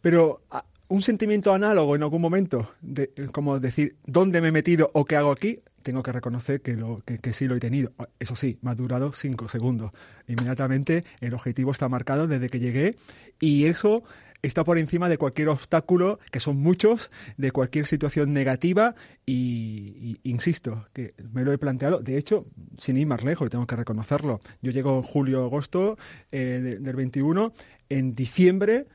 [0.00, 0.42] Pero
[0.88, 5.16] un sentimiento análogo en algún momento, de, como decir, ¿dónde me he metido o qué
[5.16, 5.60] hago aquí?
[5.82, 7.92] Tengo que reconocer que, lo, que, sí lo he tenido.
[8.18, 9.92] Eso sí, me ha durado cinco segundos.
[10.26, 12.96] Inmediatamente el objetivo está marcado desde que llegué
[13.38, 14.02] y eso
[14.42, 18.94] está por encima de cualquier obstáculo, que son muchos, de cualquier situación negativa
[19.26, 22.46] y, insisto, que me lo he planteado, de hecho,
[22.78, 24.40] sin ir más lejos, tengo que reconocerlo.
[24.62, 25.98] Yo llego en julio-agosto
[26.32, 27.52] eh, del 21,
[27.88, 28.86] en diciembre,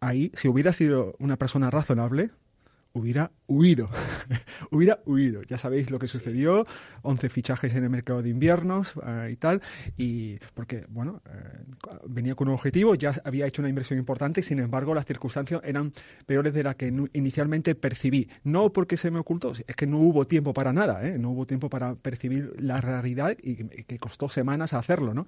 [0.00, 2.30] ahí, si hubiera sido una persona razonable,
[2.98, 3.88] hubiera huido,
[4.70, 5.42] hubiera huido.
[5.42, 6.66] Ya sabéis lo que sucedió,
[7.02, 9.62] 11 fichajes en el mercado de inviernos eh, y tal,
[9.96, 11.64] y porque, bueno, eh,
[12.06, 15.60] venía con un objetivo, ya había hecho una inversión importante, y sin embargo las circunstancias
[15.64, 15.92] eran
[16.26, 18.28] peores de las que inicialmente percibí.
[18.44, 21.18] No porque se me ocultó, es que no hubo tiempo para nada, ¿eh?
[21.18, 25.26] no hubo tiempo para percibir la realidad y que costó semanas hacerlo, ¿no?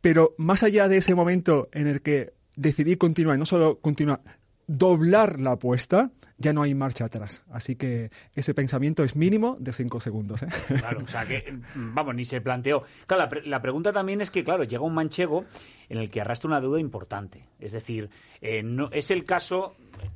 [0.00, 4.20] Pero más allá de ese momento en el que decidí continuar, y no solo continuar,
[4.66, 7.42] doblar la apuesta, ya no hay marcha atrás.
[7.50, 10.42] Así que ese pensamiento es mínimo de cinco segundos.
[10.44, 10.48] ¿eh?
[10.68, 12.84] Claro, o sea que, mm, vamos, ni se planteó.
[13.06, 15.44] Claro, la, pregunta también es que, claro, llega un manchego
[15.88, 17.42] en el que arrastra una deuda importante.
[17.58, 18.08] Es decir,
[18.40, 19.74] eh, no, es el caso,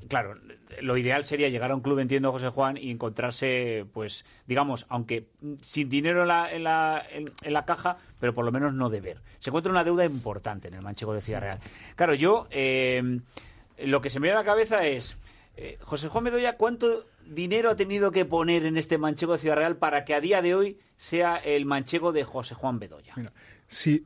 [0.09, 0.35] claro,
[0.81, 5.27] lo ideal sería llegar a un club, entiendo, José Juan, y encontrarse, pues, digamos, aunque
[5.61, 9.21] sin dinero en la, en la, en, la caja, pero por lo menos no deber.
[9.41, 11.59] Se encuentra una deuda importante en el manchego de Ciudad Real.
[11.97, 13.19] Claro, yo, eh,
[13.79, 15.17] lo que se me viene a la cabeza es
[15.57, 19.57] eh, José Juan Bedoya, ¿cuánto dinero ha tenido que poner en este manchego de Ciudad
[19.57, 23.15] Real para que a día de hoy sea el manchego de José Juan Bedoya?
[23.69, 24.05] si,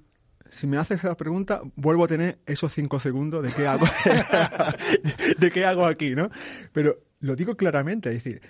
[0.65, 3.87] me haces esa pregunta, vuelvo a tener esos cinco segundos de qué hago,
[5.39, 6.31] de qué hago aquí, ¿no?
[6.73, 8.41] Pero lo digo claramente, es decir,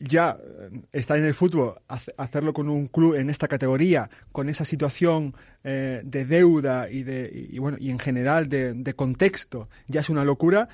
[0.00, 1.74] ya eh, está en el fútbol,
[2.16, 7.54] hacerlo con un club en esta categoría, con esa situación eh, de deuda y, de,
[7.58, 10.68] bueno, y en general de, contexto, ya es una locura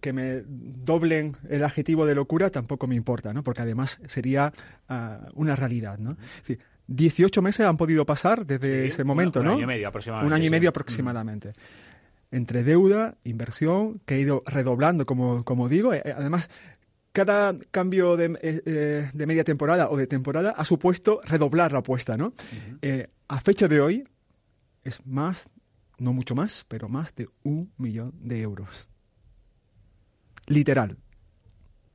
[0.00, 3.42] que me doblen el adjetivo de locura tampoco me importa, ¿no?
[3.42, 4.52] Porque además sería
[4.88, 6.16] ah, una realidad, ¿no?
[6.88, 9.50] 18 meses han podido pasar desde ese momento, ¿no?
[9.50, 10.26] Un año y medio aproximadamente.
[10.26, 11.52] Un año y medio aproximadamente.
[12.30, 15.94] Entre deuda, inversión, que he ido redoblando, como, como digo.
[15.94, 16.48] Eh, además,
[17.12, 21.78] cada cambio de, eh, eh, de, media temporada o de temporada ha supuesto redoblar la
[21.78, 22.34] apuesta, ¿no?
[23.28, 24.04] a fecha de hoy
[24.84, 25.48] es más,
[25.98, 28.88] no mucho más, pero más de un millón de euros
[30.46, 30.96] literal.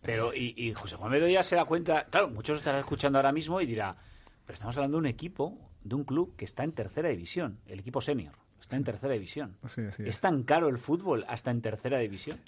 [0.02, 3.68] Pero, y, José Juan Bedoya se da cuenta, claro, muchos estarán escuchando ahora mismo y
[3.68, 3.96] dirá,
[4.46, 7.80] pero estamos hablando de un equipo, de un club que está en tercera división, el
[7.80, 9.58] equipo senior, está en tercera división.
[10.00, 12.40] ¿Es tan caro el fútbol hasta en tercera división?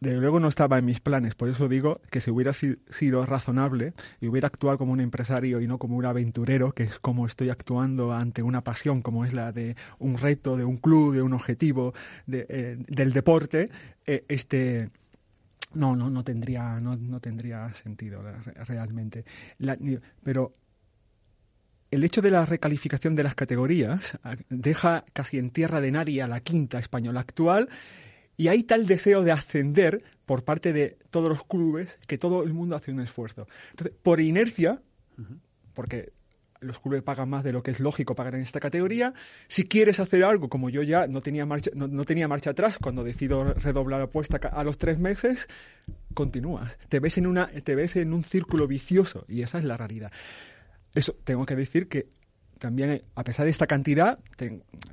[0.00, 3.94] Desde luego no estaba en mis planes, por eso digo que si hubiera sido razonable
[4.20, 7.48] y hubiera actuado como un empresario y no como un aventurero, que es como estoy
[7.48, 11.32] actuando ante una pasión como es la de un reto, de un club, de un
[11.32, 11.94] objetivo,
[12.26, 13.70] de, eh, del deporte,
[14.06, 14.90] eh, este
[15.74, 18.22] no, no, no tendría, no, no tendría sentido
[18.66, 19.24] realmente.
[20.22, 20.52] pero
[21.90, 26.22] el hecho de la recalificación de las categorías ah, deja casi en tierra de nadie
[26.22, 27.68] a la quinta española actual
[28.36, 32.52] y hay tal deseo de ascender por parte de todos los clubes que todo el
[32.52, 33.46] mundo hace un esfuerzo.
[33.70, 34.80] Entonces, por inercia,
[35.74, 36.12] porque
[36.64, 39.12] los clubes pagan más de lo que es lógico pagar en esta categoría.
[39.48, 43.04] Si quieres hacer algo, como yo ya no tenía marcha, no, tenía marcha atrás cuando
[43.04, 45.46] decido redoblar la apuesta a los tres meses,
[46.14, 46.76] continúas.
[46.88, 50.10] Te ves en una, te ves en un círculo vicioso y esa es la realidad.
[50.94, 52.08] Eso tengo que decir que
[52.64, 54.18] también, a pesar de esta cantidad,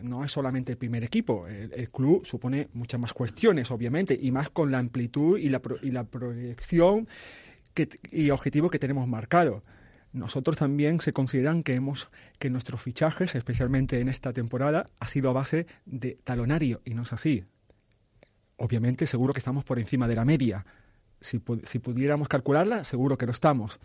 [0.02, 1.48] no es solamente el primer equipo.
[1.48, 5.92] El, club supone muchas más cuestiones, obviamente, y más con la amplitud y la, y
[5.92, 7.08] la proyección
[8.12, 9.64] y objetivo que tenemos marcado.
[10.12, 15.30] Nosotros también se consideran que hemos que nuestros fichajes, especialmente en esta temporada, ha sido
[15.30, 17.46] a base de talonario y no es así.
[18.58, 20.66] Obviamente, seguro que estamos por encima de la media.
[21.22, 23.80] Si, pudiéramos calcularla, seguro que lo estamos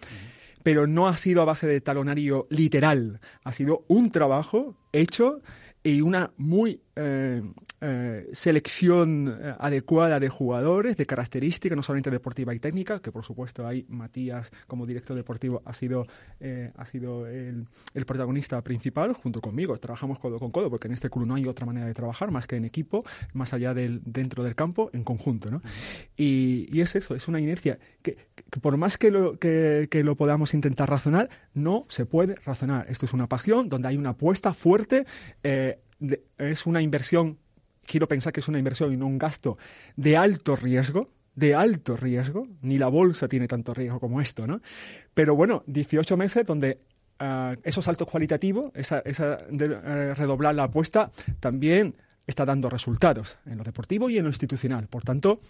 [0.67, 5.41] pero no ha sido a base de talonario literal, ha sido un trabajo hecho
[5.85, 7.41] y una muy eh,
[7.81, 13.25] eh, selección eh, adecuada de jugadores, de características, no solamente deportiva y técnica, que por
[13.25, 16.07] supuesto hay Matías como director deportivo ha sido,
[16.77, 17.67] ha sido el,
[18.07, 19.77] protagonista principal junto conmigo.
[19.79, 22.47] Trabajamos codo con codo porque en este club no hay otra manera de trabajar más
[22.47, 25.51] que en equipo, más allá del dentro del campo, en conjunto.
[25.51, 25.61] ¿no?
[26.17, 28.17] y, es eso, es una inercia que,
[28.63, 32.87] por más que lo, que, que lo podamos intentar razonar, no se puede razonar.
[32.89, 35.05] Esto es una pasión donde hay una apuesta fuerte.
[35.43, 37.39] es una inversión
[37.87, 39.59] quiero pensar que es una inversión y no un gasto
[39.97, 44.61] de alto riesgo, de alto riesgo, ni la bolsa tiene tanto riesgo como esto, ¿no?
[45.15, 46.79] Pero bueno, 18 meses donde
[47.21, 51.95] uh, esos saltos cualitativos, esa, esa de, uh, redoblar la apuesta, también
[52.27, 54.89] está dando resultados en lo deportivo y en lo institucional.
[54.89, 55.41] Por tanto,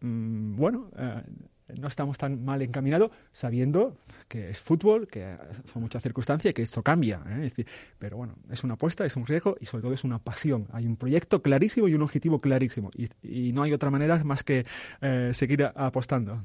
[0.00, 3.96] mmm, bueno, uh, no estamos tan mal encaminados sabiendo
[4.28, 5.36] que es fútbol, que
[5.72, 7.20] son muchas circunstancias y que esto cambia.
[7.28, 7.50] ¿eh?
[7.98, 10.66] pero bueno, es una apuesta, es un riesgo y sobre todo es una pasión.
[10.72, 12.90] Hay un proyecto clarísimo y un objetivo clarísimo.
[13.22, 14.64] Y, no hay otra manera más que
[15.00, 16.40] eh, seguir apostando.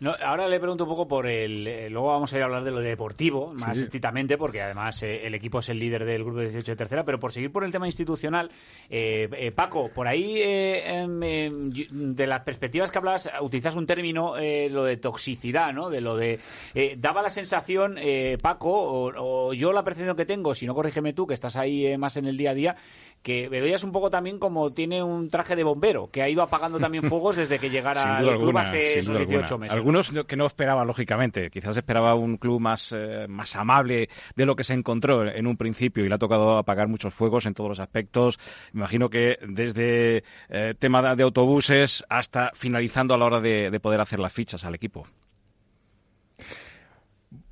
[0.00, 1.66] No, ahora le pregunto un poco por el...
[1.66, 5.34] Eh, luego vamos a ir a hablar de lo deportivo, más estrictamente, porque además el
[5.34, 7.72] equipo es el líder del grupo de 18 de tercera, pero por seguir por el
[7.72, 8.50] tema institucional,
[9.54, 11.70] Paco, por ahí, em, em,
[12.14, 15.90] de las perspectivas que hablas, utilizas un término, lo de toxicidad, ¿no?
[15.90, 16.38] De lo de
[16.78, 21.14] Eh, daba la sensación, eh, Paco, o, yo la percepción que tengo, si no corrígeme
[21.14, 22.76] tú, que estás ahí eh, más en el día a día,
[23.22, 26.42] que Bedoya es un poco también como tiene un traje de bombero, que ha ido
[26.42, 29.72] apagando también fuegos desde que llegara al club hace 18 meses.
[29.74, 31.48] Algunos que no esperaba, lógicamente.
[31.48, 35.56] Quizás esperaba un club más, eh, más amable de lo que se encontró en un
[35.56, 38.38] principio y le ha tocado apagar muchos fuegos en todos los aspectos.
[38.74, 40.24] Me imagino que desde
[40.78, 45.06] tema de autobuses hasta finalizando a la hora de poder hacer las fichas al equipo.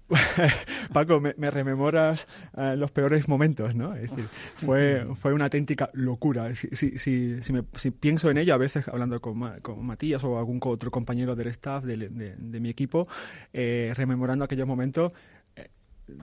[0.92, 3.94] Paco, me, rememoras eh, los peores momentos, ¿no?
[3.94, 6.54] Es decir, fue, fue una auténtica locura.
[6.54, 10.38] Si, si, si, si, me, pienso en ello, a veces hablando con, con, Matías o
[10.38, 13.08] algún otro compañero del staff de, de, mi equipo,
[13.52, 15.12] eh, rememorando aquellos momentos,
[15.56, 15.70] eh,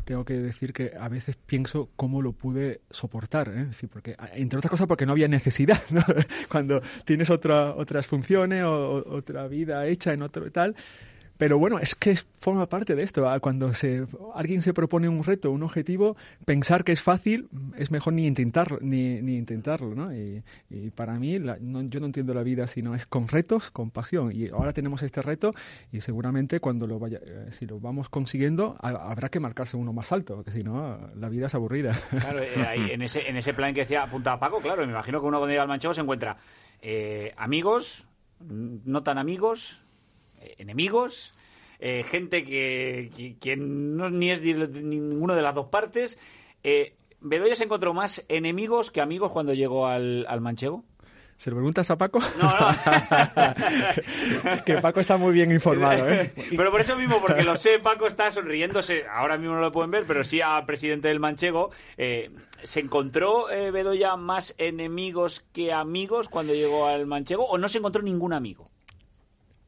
[0.05, 3.67] tengo que decir que a veces pienso cómo lo pude soportar, ¿eh?
[3.91, 6.03] porque, entre otras cosas porque no había necesidad, ¿no?
[6.49, 10.75] Cuando tienes otra, otras funciones o otra vida hecha en otro tal,
[11.41, 13.27] pero bueno, es que forma parte de esto.
[13.41, 18.13] Cuando se, alguien se propone un reto, un objetivo, pensar que es fácil es mejor
[18.13, 20.15] ni intentarlo, ni, ni intentarlo, ¿no?
[20.15, 20.43] Y,
[20.95, 24.31] para mí, yo no entiendo la vida si no es con retos, con pasión.
[24.31, 25.51] Y ahora tenemos este reto
[25.91, 30.11] y seguramente cuando lo vaya, eh, si lo vamos consiguiendo, habrá que marcarse uno más
[30.11, 31.99] alto, porque si no, la vida es aburrida.
[32.11, 32.53] Claro, eh,
[32.93, 35.49] en, ese, en ese plan que decía apuntaba Paco, claro, me imagino que uno cuando
[35.49, 36.37] llega al manchego se encuentra
[36.83, 38.05] eh, amigos,
[38.39, 39.80] no tan amigos,
[40.57, 41.33] enemigos,
[41.79, 46.19] eh, gente que, que, no ni es ninguno de las dos partes.
[46.63, 50.83] Eh, ¿Bedoya se encontró más enemigos que amigos cuando llegó al, al manchego?
[51.41, 52.19] ¿Se lo preguntas a Paco?
[52.39, 52.69] No, no.
[54.65, 56.31] que Paco está muy bien informado, ¿eh?
[56.55, 59.07] Pero por eso mismo, porque lo sé, Paco está sonriéndose.
[59.07, 61.71] Ahora mismo no lo pueden ver, pero sí al presidente del Manchego.
[61.97, 62.29] Eh,
[62.61, 67.79] ¿Se encontró eh, Bedoya más enemigos que amigos cuando llegó al Manchego o no se
[67.79, 68.69] encontró ningún amigo?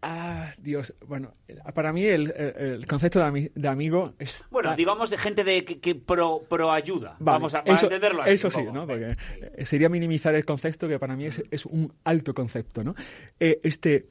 [0.05, 0.93] Ah, Dios.
[1.07, 1.33] Bueno,
[1.73, 4.45] para mí el, concepto de, amigo es...
[4.51, 7.15] Bueno, digamos de gente de que, pro, ayuda.
[7.19, 8.85] Vamos a entenderlo así, Eso sí, ¿no?
[8.85, 9.15] Porque
[9.55, 12.95] eh, sería minimizar el concepto que para mí es, un alto concepto, ¿no?
[13.39, 14.09] Eh, este,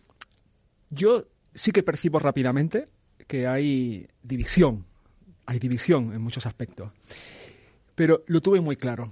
[0.88, 2.86] yo sí que percibo rápidamente
[3.26, 4.86] que hay división.
[5.44, 6.90] Hay división en muchos aspectos.
[7.94, 9.10] Pero lo tuve muy claro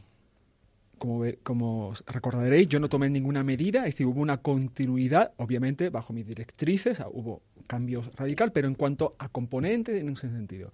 [1.01, 6.13] como, como recordaréis, yo no tomé ninguna medida, es decir, hubo una continuidad, obviamente, bajo
[6.13, 10.73] mis directrices, ah, hubo cambios radical, pero en cuanto a componentes, en ese sentido.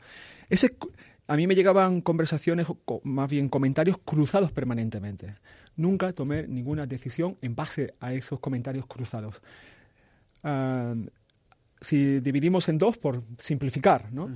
[0.51, 0.77] Ese,
[1.29, 2.67] a mí me llegaban conversaciones,
[3.05, 5.37] más bien comentarios cruzados permanentemente.
[5.77, 9.41] Nunca tomé ninguna decisión en base a esos comentarios cruzados.
[11.81, 14.29] si dividimos en dos, por simplificar, ¿no?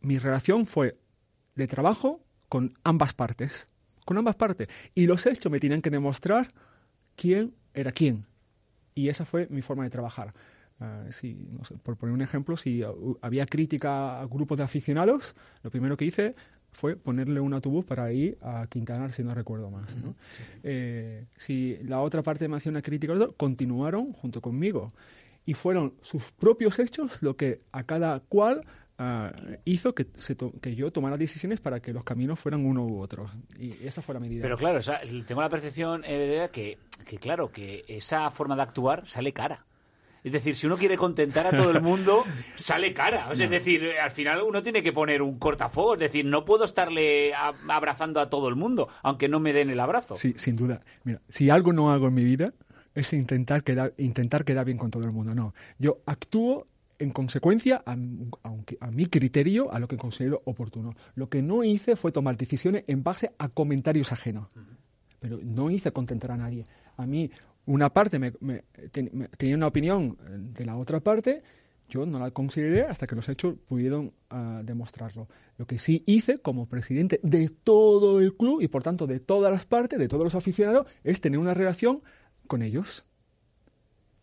[0.00, 0.96] Mi relación fue
[1.54, 3.66] de trabajo con ambas partes
[4.06, 4.68] con ambas partes.
[4.94, 6.48] Y los hechos me tenían que demostrar
[7.16, 8.24] quién era quién.
[8.94, 10.32] Y esa fue mi forma de trabajar.
[10.80, 11.04] Ah,
[11.82, 12.82] por poner un ejemplo, si
[13.20, 16.34] había crítica a grupos de aficionados, lo primero que hice
[16.70, 19.94] fue ponerle un autobús para ir a Quintanar, si no recuerdo más.
[20.62, 24.88] Eh, si la otra parte me hacía una crítica, continuaron junto conmigo.
[25.46, 28.62] Y fueron sus propios hechos lo que a cada cual
[28.98, 29.30] Ah,
[29.66, 30.06] hizo que,
[30.62, 33.30] que yo tomara decisiones para que los caminos fueran uno u otro.
[33.58, 34.42] Y esa fue la medida.
[34.42, 34.80] Pero claro,
[35.26, 39.66] tengo la percepción, eh, que, que, claro, que esa forma de actuar sale cara.
[40.24, 42.24] Es decir, si uno quiere contentar a todo el mundo,
[42.56, 43.30] sale cara.
[43.30, 45.94] es decir, al final uno tiene que poner un cortafuego.
[45.94, 47.32] Es decir, no puedo estarle
[47.68, 50.16] abrazando a todo el mundo, aunque no me den el abrazo.
[50.16, 50.80] Sí, sin duda.
[51.04, 52.54] Mira, si algo no hago en mi vida
[52.94, 55.34] es intentar quedar, intentar quedar bien con todo el mundo.
[55.34, 56.66] No, yo actúo
[56.98, 60.94] en consecuencia a, a, mi criterio, a lo que considero oportuno.
[61.14, 64.48] Lo que no hice fue tomar decisiones en base a comentarios ajenos.
[65.20, 66.66] Pero no hice contentar a nadie.
[66.96, 67.30] A mí,
[67.66, 68.32] una parte me,
[69.36, 70.16] tenía una opinión
[70.54, 71.42] de la otra parte,
[71.88, 75.28] yo no la consideré hasta que los hechos pudieron ah, demostrarlo.
[75.56, 79.52] Lo que sí hice como presidente de todo el club y por tanto de todas
[79.52, 82.02] las partes, de todos los aficionados, es tener una relación
[82.46, 83.04] con ellos.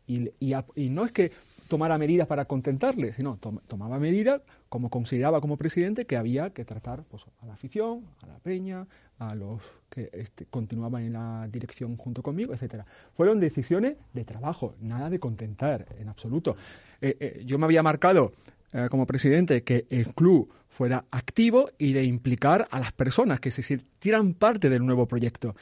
[0.05, 1.31] Y, y no es que
[1.67, 7.03] tomara medidas para contentarle, sino tomaba medidas como consideraba como presidente que había que tratar
[7.03, 8.87] pues, a la afición, a la peña,
[9.19, 12.85] a los que este, continuaban en la dirección junto conmigo, etcétera.
[13.15, 16.55] Fueron decisiones de trabajo, nada de contentar en absoluto.
[17.01, 18.33] Eh, eh, yo me había marcado
[18.73, 23.51] eh, como presidente que el club fuera activo y de implicar a las personas que
[23.51, 25.55] se sintieran parte del nuevo proyecto.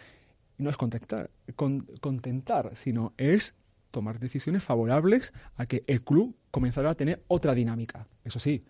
[0.57, 3.55] no es contentar, contentar, sino es
[3.91, 8.07] tomar decisiones favorables a que el club comenzara a tener otra dinámica.
[8.23, 8.63] Eso sí,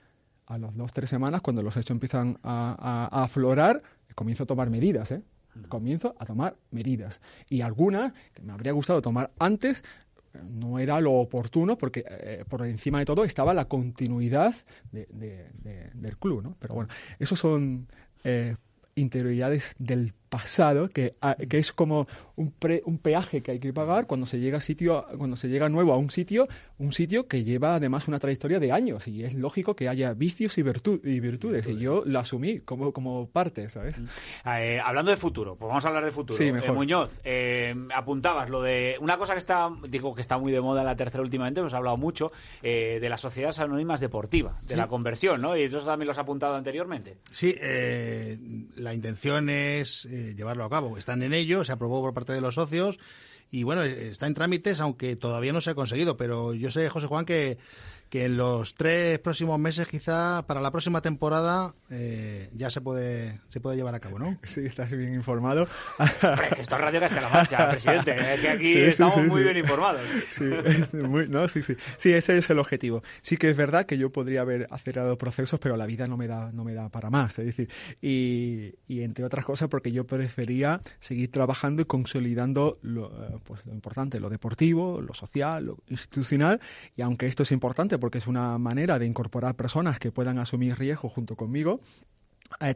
[0.48, 3.82] a las dos, tres semanas, cuando los hechos empiezan a, aflorar,
[4.16, 5.22] comienzo a tomar medidas, ¿eh?
[5.68, 7.22] Comienzo a tomar medidas.
[7.50, 9.84] Y algunas que me habría gustado tomar antes,
[10.50, 14.56] no era lo oportuno porque eh, por encima de todo estaba la continuidad
[14.92, 16.56] del club, ¿no?
[16.60, 17.88] Pero bueno, esos son
[18.24, 18.56] eh,
[18.96, 22.54] interioridades del pasado, que, ah, que es como un,
[22.86, 25.92] un peaje que hay que pagar cuando se llega a sitio, cuando se llega nuevo
[25.92, 29.76] a un sitio, un sitio que lleva además una trayectoria de años y es lógico
[29.76, 34.00] que haya vicios y, y virtudes y yo lo asumí como, como parte, ¿sabes?
[34.00, 34.06] Mm.
[34.58, 36.38] Eh, hablando de futuro, pues vamos a hablar de futuro.
[36.38, 36.70] Sí, mejor.
[36.70, 40.62] Eh, Muñoz, eh, apuntabas lo de una cosa que está, digo que está muy de
[40.62, 44.88] moda en la tercera últimamente, hemos hablado mucho de las sociedades anónimas deportivas, de la
[44.88, 45.58] conversión, ¿no?
[45.58, 47.18] Y eso también lo has apuntado anteriormente.
[47.32, 47.54] Sí,
[48.78, 50.98] la intención es llevarlo a cabo.
[50.98, 53.00] Están en ello, se aprobó por parte de los socios
[53.52, 56.16] y bueno, está en trámites, aunque todavía no se ha conseguido.
[56.16, 57.58] Pero yo sé, José Juan, que
[58.12, 63.40] que en los tres próximos meses, quizá para la próxima temporada, eh, ya se puede
[63.48, 64.38] se puede llevar a cabo, ¿no?
[64.46, 65.66] Sí, estás bien informado.
[65.98, 68.34] Hombre, que esto es Radio Castilla-La presidente.
[68.34, 70.02] Es que aquí estamos muy bien informados.
[70.32, 70.44] Sí,
[70.92, 71.78] no, sí, sí.
[71.98, 73.02] Sí, ese es el objetivo.
[73.22, 76.28] Sí que es verdad que yo podría haber acelerado procesos, pero la vida no me
[76.28, 77.40] da no me da para más.
[77.40, 77.70] Es decir,
[78.02, 83.66] y, y entre otras cosas porque yo prefería seguir trabajando y consolidando lo, eh, pues,
[83.66, 86.60] lo importante, lo deportivo, lo social, lo institucional,
[86.98, 90.78] y aunque esto es importante porque es una manera de incorporar personas que puedan asumir
[90.78, 91.80] riesgo junto conmigo.
[92.60, 92.76] Eh,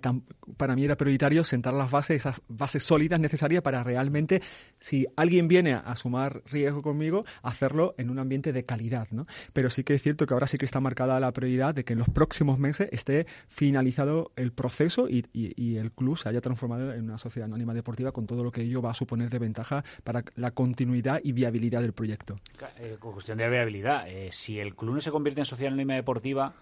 [0.58, 4.42] para mí era prioritario sentar las bases, esas bases sólidas necesarias para realmente,
[4.80, 9.28] si alguien viene a sumar riesgo conmigo, hacerlo en un ambiente de calidad, ¿no?
[9.54, 11.94] Pero sí que es cierto que ahora sí que está marcada la prioridad de que
[11.94, 15.26] en los próximos meses esté finalizado el proceso y,
[15.76, 18.82] el club se haya transformado en una sociedad anónima deportiva con todo lo que ello
[18.82, 22.38] va a suponer de ventaja para la continuidad y viabilidad del proyecto.
[22.80, 26.54] Eh, cuestión de viabilidad, eh, si el club no se convierte en sociedad anónima deportiva,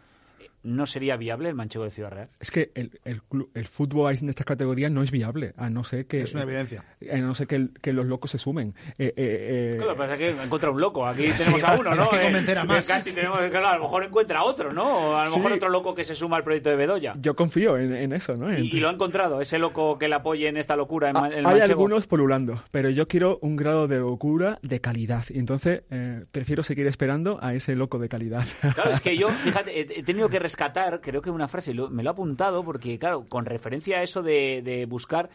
[0.63, 2.29] no sería viable el manchego de Ciudad Real.
[2.39, 3.21] Es que el, el,
[3.53, 6.21] el fútbol en esta categoría no es viable, a no ser que...
[6.21, 6.83] Es una evidencia.
[7.11, 8.73] A no ser que, que los locos se sumen.
[8.97, 11.05] Eh, eh, eh claro, pero es que encuentra un loco.
[11.05, 12.09] Aquí tenemos a uno, ¿no?
[12.09, 12.87] que convencer a más.
[12.87, 14.83] Casi tenemos, claro, a lo mejor encuentra otro, ¿no?
[14.83, 17.13] O a lo mejor otro loco que se suma al proyecto de Bedoya.
[17.19, 18.53] Yo confío en, eso, ¿no?
[18.57, 21.09] Y, lo ha encontrado, ese loco que le apoye en esta locura.
[21.09, 25.25] En, ah, hay algunos polulando, pero yo quiero un grado de locura de calidad.
[25.29, 28.45] Y entonces eh, prefiero seguir esperando a ese loco de calidad.
[28.73, 32.09] Claro, es que yo, fíjate, he tenido que rescatar, creo que una frase, me lo
[32.09, 35.29] he apuntado porque, claro, con referencia a eso de, buscar,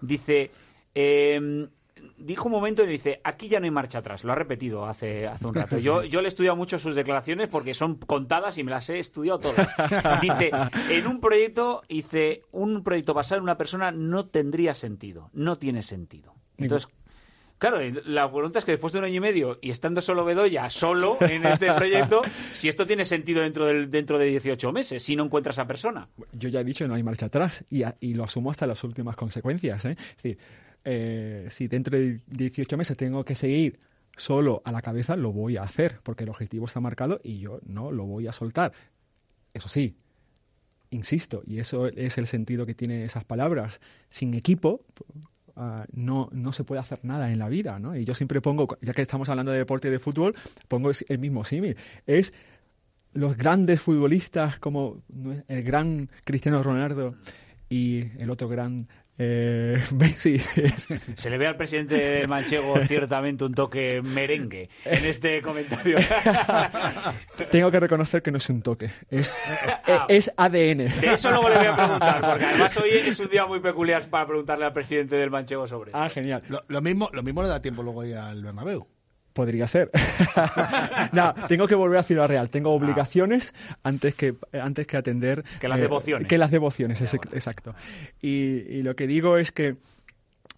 [0.00, 0.50] dice,
[0.94, 1.68] em,
[2.18, 4.24] dijo un momento y dice, aquí ya no hay marcha atrás.
[4.24, 5.78] Lo ha repetido hace, hace un rato.
[5.78, 8.98] Yo, yo le he estudiado mucho sus declaraciones porque son contadas y me las he
[8.98, 9.68] estudiado todas.
[10.20, 10.50] Dice,
[10.90, 15.82] en un proyecto, dice, un proyecto basado en una persona no tendría sentido, no tiene
[15.82, 16.34] sentido.
[16.56, 16.88] Entonces,
[17.58, 20.68] Claro, la pregunta es que después de un año y medio y estando solo Bedoya,
[20.70, 25.16] solo en este proyecto, si esto tiene sentido dentro, del, dentro de 18 meses, si
[25.16, 26.08] no encuentras a persona.
[26.32, 29.16] Yo ya he dicho, no hay marcha atrás y, y lo asumo hasta las últimas
[29.16, 29.84] consecuencias.
[29.84, 29.96] ¿eh?
[29.98, 30.38] Es decir,
[30.84, 33.78] eh, si dentro de 18 meses tengo que seguir
[34.16, 37.60] solo a la cabeza, lo voy a hacer, porque el objetivo está marcado y yo
[37.64, 38.72] no lo voy a soltar.
[39.54, 39.96] Eso sí,
[40.90, 43.80] insisto, y eso es el sentido que tiene esas palabras,
[44.10, 44.82] sin equipo,
[45.56, 47.96] Ah, no, no se puede hacer nada en la vida, ¿no?
[47.96, 50.34] Y yo siempre pongo, ya que estamos hablando de deporte y de fútbol,
[50.66, 51.76] pongo el mismo símil.
[52.06, 52.32] Es
[53.12, 55.02] los grandes futbolistas como
[55.46, 57.14] el gran Cristiano Ronaldo
[57.68, 58.88] y el otro gran
[59.18, 59.82] eh,
[61.16, 65.98] Se le ve al presidente del Manchego ciertamente un toque merengue en este comentario.
[67.50, 69.36] Tengo que reconocer que no es un toque, es,
[69.86, 70.06] ah.
[70.08, 71.00] es, ADN.
[71.00, 74.08] De eso luego le voy a preguntar, porque además hoy es un día muy peculiar
[74.08, 75.98] para preguntarle al presidente del Manchego sobre eso.
[75.98, 76.42] Ah, genial.
[76.68, 78.86] Lo, mismo, lo mismo le da tiempo luego ir al Bernabéu.
[79.34, 79.90] Podría ser.
[81.12, 82.48] no, tengo que volver a Ciudad Real.
[82.50, 82.74] Tengo ah.
[82.74, 85.44] obligaciones antes que antes que atender.
[85.58, 86.28] Que las eh, devociones.
[86.28, 87.74] Que las devociones, exacto.
[88.22, 89.76] Y, lo que digo es que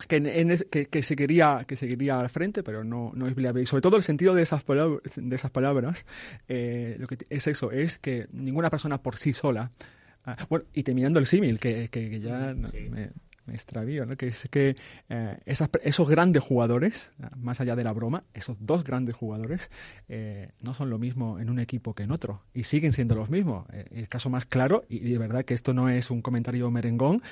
[0.09, 3.63] que, que, seguiría que seguiría al frente, pero no, no es viable.
[3.63, 6.05] Y sobre todo el sentido de esas palabras, de esas palabras
[6.49, 9.71] eh, lo que es eso, es que ninguna persona por sí sola
[10.27, 13.11] ah, bueno, y terminando el símil, que, que, ya me,
[13.47, 14.17] me extravío, ¿no?
[14.17, 14.77] que es que
[15.09, 19.71] eh, esos grandes jugadores, más allá de la broma, esos dos grandes jugadores
[20.09, 23.31] eh, no son lo mismo en un equipo que en otro y siguen siendo los
[23.31, 23.67] mismos.
[23.73, 27.23] Eh, el caso más claro, y de verdad que esto no es un comentario merengón,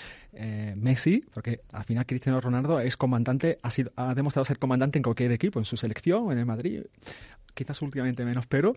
[0.77, 5.05] Messi, porque al final Cristiano Ronaldo es comandante, ha, sido, ha demostrado ser comandante en
[5.05, 6.83] cualquier equipo, en su selección, en el Madrid,
[7.55, 8.75] quizás últimamente menos, pero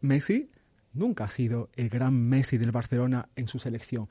[0.00, 0.50] Messi
[0.94, 4.08] nunca ha sido el gran Messi del Barcelona en su selección.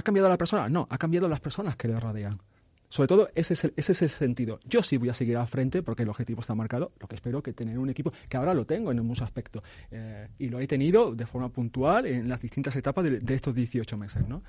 [0.00, 0.66] ¿Ha cambiado la persona?
[0.70, 2.40] No, ha cambiado las personas que le rodean.
[2.88, 4.58] Sobre todo, ese es, el, ese es el sentido.
[4.64, 6.92] Yo sí voy a seguir al frente porque el objetivo está marcado.
[6.98, 10.26] Lo que espero que tener un equipo, que ahora lo tengo en muchos aspectos, eh,
[10.38, 14.26] y lo he tenido de forma puntual en las distintas etapas de, estos 18 meses.
[14.26, 14.42] ¿no?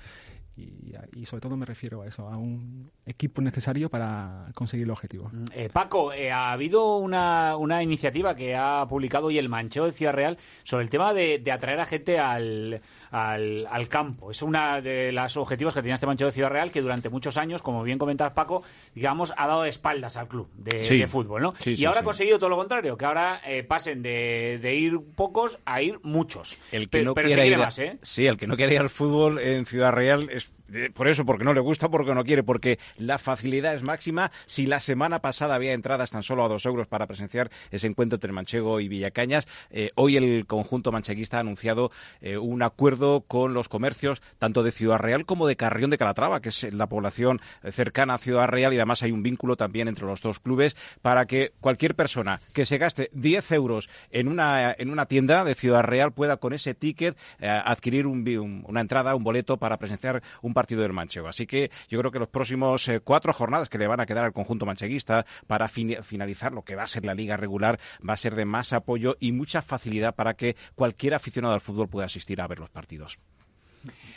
[0.56, 5.30] y, sobre todo me refiero a eso, a un equipo necesario para conseguir el objetivo.
[5.32, 9.86] Mm, eh, Paco, eh, ha habido una, una, iniciativa que ha publicado hoy el Mancheo
[9.86, 12.82] de Ciudad Real sobre el tema de, de atraer a gente al,
[13.12, 14.30] al, al, campo.
[14.30, 17.36] Es uno de los objetivos que tenía este Mancheo de Ciudad Real que durante muchos
[17.36, 18.62] años, como bien comentas Paco,
[18.94, 21.54] digamos, ha dado espaldas al club de, fútbol, ¿no?
[21.64, 25.58] y ahora ha conseguido todo lo contrario, que ahora eh, pasen de, de, ir pocos
[25.66, 26.58] a ir muchos.
[26.70, 27.98] El que no ir, más, ¿eh?
[28.00, 30.50] Sí, el que no quiere ir al fútbol en Ciudad Real es
[30.94, 34.30] por eso, porque no le gusta, porque no quiere, porque la facilidad es máxima.
[34.46, 38.16] Si la semana pasada había entradas tan solo a dos euros para presenciar ese encuentro
[38.16, 43.54] entre Manchego y Villacañas, eh, hoy el conjunto mancheguista ha anunciado eh, un acuerdo con
[43.54, 47.40] los comercios tanto de Ciudad Real como de Carrión de Calatrava, que es la población
[47.70, 51.26] cercana a Ciudad Real y además hay un vínculo también entre los dos clubes para
[51.26, 55.82] que cualquier persona que se gaste 10 euros en una, en una tienda de Ciudad
[55.82, 60.61] Real pueda con ese ticket eh, adquirir una entrada, un boleto para presenciar un partido
[60.62, 61.26] partido del Manchego.
[61.26, 64.24] Así que yo creo que los próximos eh, cuatro jornadas que le van a quedar
[64.24, 68.16] al conjunto mancheguista para finalizar lo que va a ser la liga regular va a
[68.16, 72.40] ser de más apoyo y mucha facilidad para que cualquier aficionado al fútbol pueda asistir
[72.40, 73.18] a ver los partidos.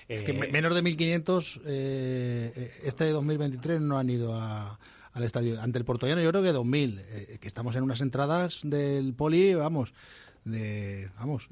[0.07, 5.59] Es que eh, menos de 1.500 eh, este 2023 no han ido al estadio.
[5.59, 7.39] Ante el Portollano yo creo que 2.000.
[7.39, 9.95] que estamos en unas entradas del Poli, vamos,
[10.43, 11.49] de, vamos,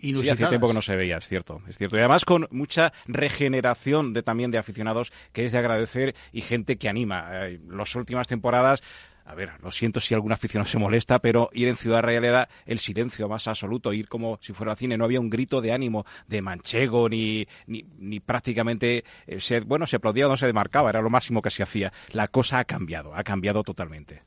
[0.00, 1.96] Sí, hace tiempo que no se veía, es cierto, es cierto.
[1.96, 6.76] Y además con mucha regeneración de también de aficionados que es de agradecer y gente
[6.76, 7.28] que anima.
[7.46, 8.82] Eh, las últimas temporadas
[9.30, 12.48] a ver, lo siento si algún aficionado se molesta, pero ir en Ciudad Real era
[12.66, 15.72] el silencio más absoluto, ir como si fuera al cine, no había un grito de
[15.72, 20.46] ánimo de manchego, ni, ni, ni prácticamente, eh, se, bueno, se aplaudía o no se
[20.46, 21.92] demarcaba, era lo máximo que se hacía.
[22.12, 24.22] La cosa ha cambiado, ha cambiado totalmente.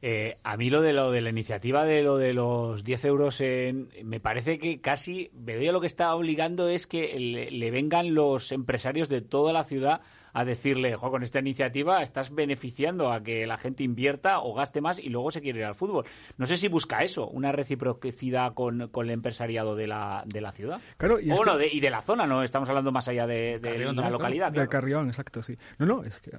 [0.00, 3.40] Eh, a mí lo de lo de la iniciativa de lo de los 10 euros
[3.40, 8.52] en, me parece que casi Bedoya lo que está obligando es que le vengan los
[8.52, 10.00] empresarios de toda la ciudad
[10.38, 14.80] a decirle, jo, con esta iniciativa estás beneficiando a que la gente invierta o gaste
[14.80, 16.04] más y luego se quiere ir al fútbol.
[16.36, 20.52] No sé si busca eso, una reciprocidad con, con el empresarial de la, de la
[20.52, 20.80] ciudad.
[20.96, 23.58] Claro, y, de, y de la zona, no estamos hablando más allá de,
[23.94, 24.52] la localidad.
[24.52, 25.56] De Carrión, exacto, sí.
[25.78, 26.30] No, no, es que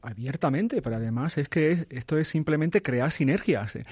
[0.00, 3.76] abiertamente, pero además es que esto es simplemente crear sinergias.
[3.76, 3.84] Eh.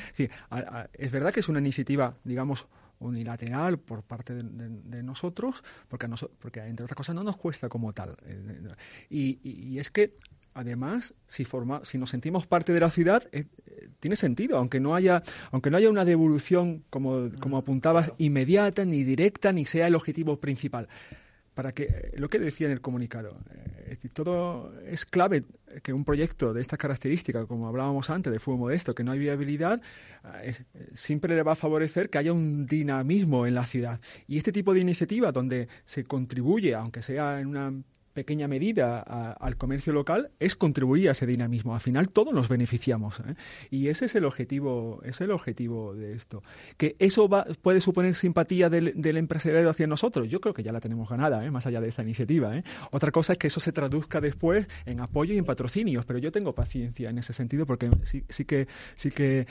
[0.94, 2.66] es verdad que es una iniciativa, digamos,
[3.00, 8.16] unilateral por parte de, nosotros, porque, porque entre otras cosas no nos cuesta como tal.
[8.24, 8.74] Eh,
[9.10, 10.14] y, es que
[10.54, 13.46] además, si, forma, si nos sentimos parte de la ciudad, eh,
[13.98, 19.02] tiene sentido, aunque no haya, aunque no haya una devolución, como, como apuntabas, inmediata, ni
[19.02, 20.88] directa, ni sea el objetivo principal
[21.54, 25.44] para que lo que decía en el comunicado, eh, todo es clave
[25.82, 29.18] que un proyecto de esta característica, como hablábamos antes, de fuego modesto, que no hay
[29.18, 29.80] viabilidad,
[30.42, 30.54] eh,
[30.94, 34.00] siempre le va a favorecer que haya un dinamismo en la ciudad.
[34.26, 37.72] Y este tipo de iniciativa donde se contribuye, aunque sea en una
[38.12, 41.74] pequeña medida al comercio local es contribuir a ese dinamismo.
[41.74, 43.34] Al final todos nos beneficiamos ¿eh?
[43.70, 46.42] y ese es el objetivo, es el objetivo de esto.
[46.76, 50.28] Que eso va, puede suponer simpatía del, del, empresariado hacia nosotros.
[50.28, 51.50] Yo creo que ya la tenemos ganada, ¿eh?
[51.50, 52.56] más allá de esta iniciativa.
[52.56, 52.64] ¿eh?
[52.90, 56.32] Otra cosa es que eso se traduzca después en apoyo y en patrocinios, pero yo
[56.32, 59.46] tengo paciencia en ese sentido porque sí, sí que sí que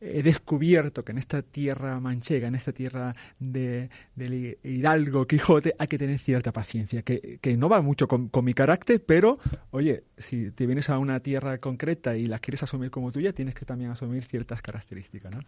[0.00, 5.86] he descubierto que en esta tierra manchega, en esta tierra de, del Hidalgo Quijote, hay
[5.86, 9.38] que tener cierta paciencia, que, no va mucho con, mi carácter, pero,
[9.70, 13.54] oye, si te vienes a una tierra concreta y la quieres asumir como tuya, tienes
[13.54, 15.34] que también asumir ciertas características.
[15.34, 15.40] ¿no?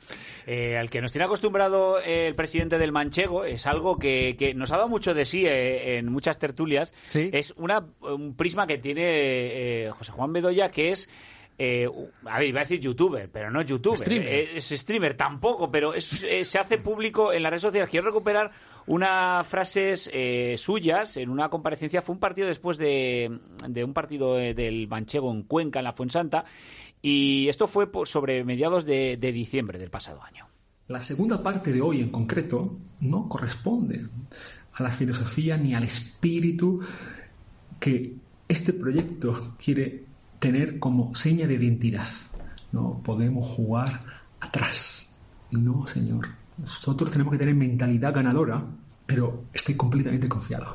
[0.47, 4.77] Eh, al que nos tiene acostumbrado el presidente del Manchego es algo que, nos ha
[4.77, 6.95] dado mucho de sí eh, en muchas tertulias.
[7.15, 11.09] Es una, un prisma que tiene eh, José Juan Bedoya, que es
[11.61, 11.89] eh,
[12.25, 13.99] a ver, iba a decir youtuber, pero no youtuber.
[13.99, 14.29] Streamer.
[14.29, 17.91] Eh, es streamer tampoco, pero eh, se hace público en las redes sociales.
[17.91, 18.53] Quiero recuperar
[18.87, 20.09] unas frases
[20.57, 22.01] suyas en una comparecencia.
[22.01, 23.29] Fue un partido después de,
[23.85, 26.45] un partido del Manchego en Cuenca, en la Fuensanta.
[27.03, 30.47] Y esto fue sobre mediados de, de diciembre del pasado año.
[30.87, 34.03] La segunda parte de hoy en concreto no corresponde
[34.73, 36.81] a la filosofía ni al espíritu
[37.79, 38.15] que
[38.49, 40.08] este proyecto quiere
[40.39, 42.09] tener como seña de identidad.
[42.73, 44.05] No podemos jugar
[44.41, 45.21] atrás.
[45.51, 46.29] No, señor.
[46.59, 48.65] Nosotros tenemos que tener mentalidad ganadora,
[49.07, 50.75] pero estoy completamente confiado,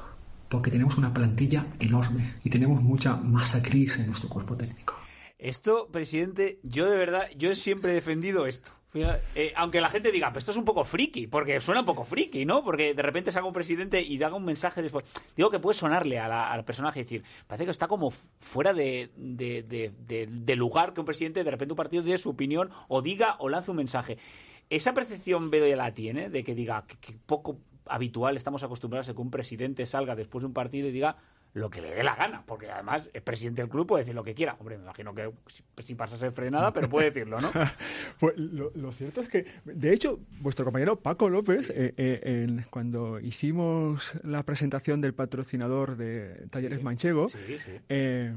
[0.50, 4.96] porque tenemos una plantilla enorme y tenemos mucha masa gris en nuestro cuerpo técnico.
[5.38, 8.72] Esto, presidente, yo de verdad, yo siempre he defendido esto.
[8.96, 12.04] Eh, aunque la gente diga, pues esto es un poco friki, porque suena un poco
[12.04, 12.64] friki, ¿no?
[12.64, 15.06] Porque de repente salga un presidente y haga un mensaje después.
[15.36, 19.10] Digo que puede sonarle al personaje decir, parece que está como fuera de,
[20.56, 23.72] lugar que un presidente, de repente un partido dé su opinión o diga o lance
[23.72, 24.18] un mensaje.
[24.70, 29.22] Esa percepción Bedoya la tiene, de que diga que, poco habitual, estamos acostumbrados a que
[29.22, 31.18] un presidente salga después de un partido y diga
[31.54, 34.24] lo que le dé la gana, porque además es presidente del club, puede decir lo
[34.24, 34.56] que quiera.
[34.60, 35.32] Hombre, me imagino que
[35.84, 37.52] sin pasarse frenada, pero puede decirlo, ¿no?
[38.20, 44.14] pues lo, cierto es que, de hecho, vuestro compañero Paco López, eh, eh, cuando hicimos
[44.24, 47.28] la presentación del patrocinador de Talleres Manchego,
[47.90, 48.34] eh,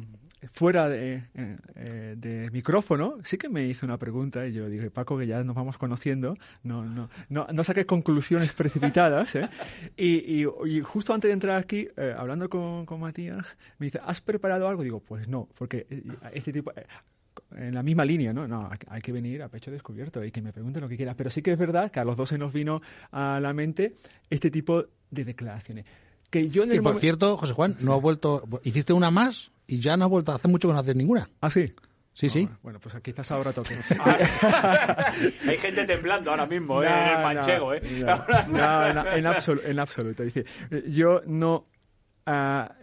[0.53, 4.91] fuera de, eh, eh, de, micrófono, sí que me hizo una pregunta y yo dije,
[4.91, 9.35] Paco, que ya nos vamos conociendo, no, no, no, no saques conclusiones precipitadas.
[9.35, 9.49] ¿eh?
[9.97, 14.69] Y, y, justo antes de entrar aquí, hablando con, con, Matías, me dice, ¿has preparado
[14.69, 14.83] algo?
[14.83, 15.87] Digo, pues no, porque
[16.33, 16.73] este tipo...
[17.57, 18.49] en la misma línea, ¿no?
[18.49, 21.15] No, hay que venir a pecho descubierto y que me pregunten lo que quieras.
[21.17, 22.81] Pero sí que es verdad que a los dos se nos vino
[23.13, 23.95] a la mente
[24.31, 25.87] este tipo de declaraciones.
[26.31, 28.43] Que yo en y por cierto, José Juan, no ha vuelto.
[28.65, 29.53] ¿Hiciste una más?
[29.67, 31.29] Y ya no ha vuelto, hace mucho que no hacer ninguna.
[31.41, 31.73] ¿Ah, sí?
[32.17, 32.49] Sí, sí.
[32.63, 33.75] Bueno, pues quizás ahora toque.
[35.47, 36.87] Hay gente temblando ahora mismo, ¿eh?
[36.87, 37.83] en el manchego, ¿eh?
[38.49, 39.27] No, en,
[39.67, 40.25] en absoluto.
[40.87, 41.67] yo no
[42.25, 42.75] ah,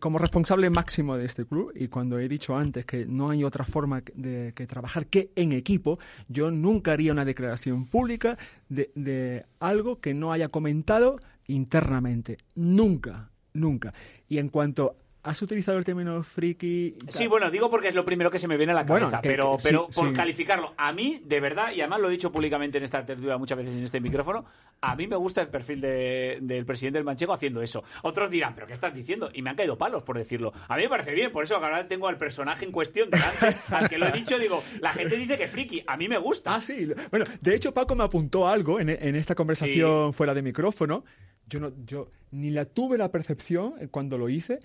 [0.00, 3.64] como responsable máximo de este club, y cuando he dicho antes que no hay otra
[3.64, 8.38] forma de que trabajar que en equipo, yo nunca haría una declaración pública
[8.68, 12.38] de, de algo que no haya comentado internamente.
[12.56, 13.94] Nunca, nunca.
[14.28, 16.96] Y en cuanto ¿Has utilizado el término friki?
[17.08, 19.58] Sí, bueno, digo porque es lo primero que se me viene a la cabeza, pero,
[19.62, 23.04] pero por calificarlo, a mí, de verdad, y además lo he dicho públicamente en esta
[23.04, 24.46] tertulia muchas veces en este micrófono,
[24.80, 27.84] a mí me gusta el perfil del presidente del Manchego haciendo eso.
[28.02, 29.30] Otros dirán, ¿pero qué estás diciendo?
[29.34, 30.54] Y me han caído palos por decirlo.
[30.68, 33.90] A mí me parece bien, por eso ahora tengo al personaje en cuestión delante, al
[33.90, 36.54] que lo he dicho, digo, la gente dice que friki, a mí me gusta.
[36.54, 36.88] Ah, sí.
[37.10, 41.04] Bueno, de hecho, Paco me apuntó algo en, en esta conversación fuera de micrófono.
[41.46, 44.60] Yo, no, yo ni la tuve la percepción cuando lo hice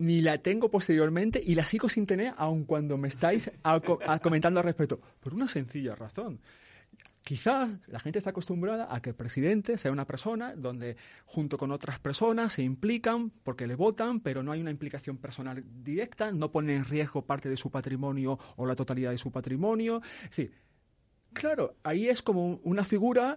[0.00, 3.50] ni la tengo posteriormente y la sigo sin tener aun cuando me estáis
[4.22, 4.98] comentando al respecto.
[5.20, 6.40] Por una sencilla razón.
[7.22, 10.96] Quizás la gente está acostumbrada a que el presidente sea una persona donde
[11.26, 15.62] junto con otras personas se implican porque le votan, pero no hay una implicación personal
[15.84, 20.00] directa, no pone en riesgo parte de su patrimonio o la totalidad de su patrimonio.
[20.34, 20.48] Es
[21.34, 23.36] claro, ahí es como una figura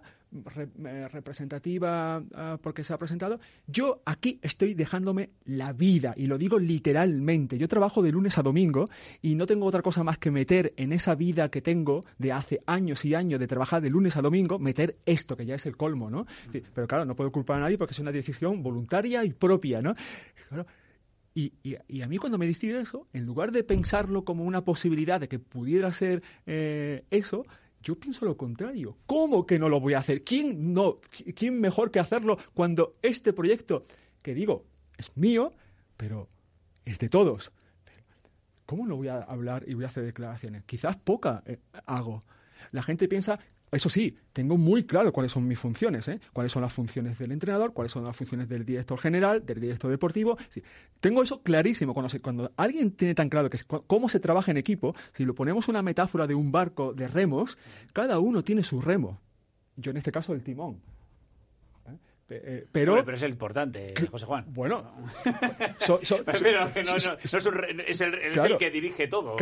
[1.12, 6.58] representativa ah, porque se ha presentado, yo aquí estoy dejándome la vida y lo digo
[6.58, 7.58] literalmente.
[7.58, 8.86] Yo trabajo de lunes a domingo
[9.22, 12.60] y no tengo otra cosa más que meter en esa vida que tengo de hace
[12.66, 15.76] años y años de trabajar de lunes a domingo, meter esto que ya es el
[15.76, 16.26] colmo, ¿no?
[16.74, 19.94] pero claro, no puedo culpar a nadie porque es una decisión voluntaria y propia, ¿no?
[21.36, 25.18] Y, y, a mí cuando me decide eso, en lugar de pensarlo como una posibilidad
[25.18, 27.44] de que pudiera ser eh, eso,
[27.84, 28.96] yo pienso lo contrario.
[29.06, 30.24] ¿Cómo que no lo voy a hacer?
[30.24, 31.00] ¿Quién, no,
[31.36, 33.82] ¿Quién mejor que hacerlo cuando este proyecto,
[34.22, 34.64] que digo,
[34.96, 35.52] es mío,
[35.96, 36.28] pero
[36.84, 37.52] es de todos?
[38.66, 40.64] ¿Cómo no voy a hablar y voy a hacer declaraciones?
[40.64, 42.22] Quizás poca eh, hago.
[42.72, 43.38] La gente piensa
[43.74, 46.20] eso sí, tengo muy claro cuáles son mis funciones, ¿eh?
[46.32, 49.90] cuáles son las funciones del entrenador, cuáles son las funciones del director general, del director
[49.90, 50.36] deportivo.
[51.00, 51.94] tengo eso clarísimo.
[51.94, 55.68] Cuando, cuando, alguien tiene tan claro que cómo se trabaja en equipo, si lo ponemos
[55.68, 57.58] una metáfora de un barco de remos,
[57.92, 59.20] cada uno tiene su remo.
[59.76, 60.80] Yo en este caso el timón.
[62.28, 64.46] Eh, pero, pero es el importante, José Juan.
[64.48, 64.92] Bueno,
[65.86, 66.00] pero
[67.22, 69.36] es, el, que dirige todo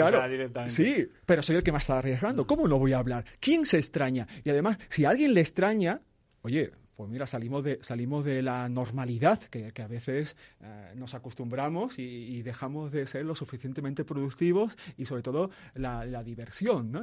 [0.69, 2.47] Sí, pero soy el que más está arriesgando.
[2.47, 3.25] ¿Cómo no voy a hablar?
[3.39, 4.27] ¿Quién se extraña?
[4.45, 6.01] Y además, si a alguien le extraña,
[6.43, 11.99] oye, pues mira, salimos de, salimos de la normalidad que, a veces eh, nos acostumbramos
[11.99, 17.03] y, dejamos de ser lo suficientemente productivos y sobre todo la, diversión, ¿no?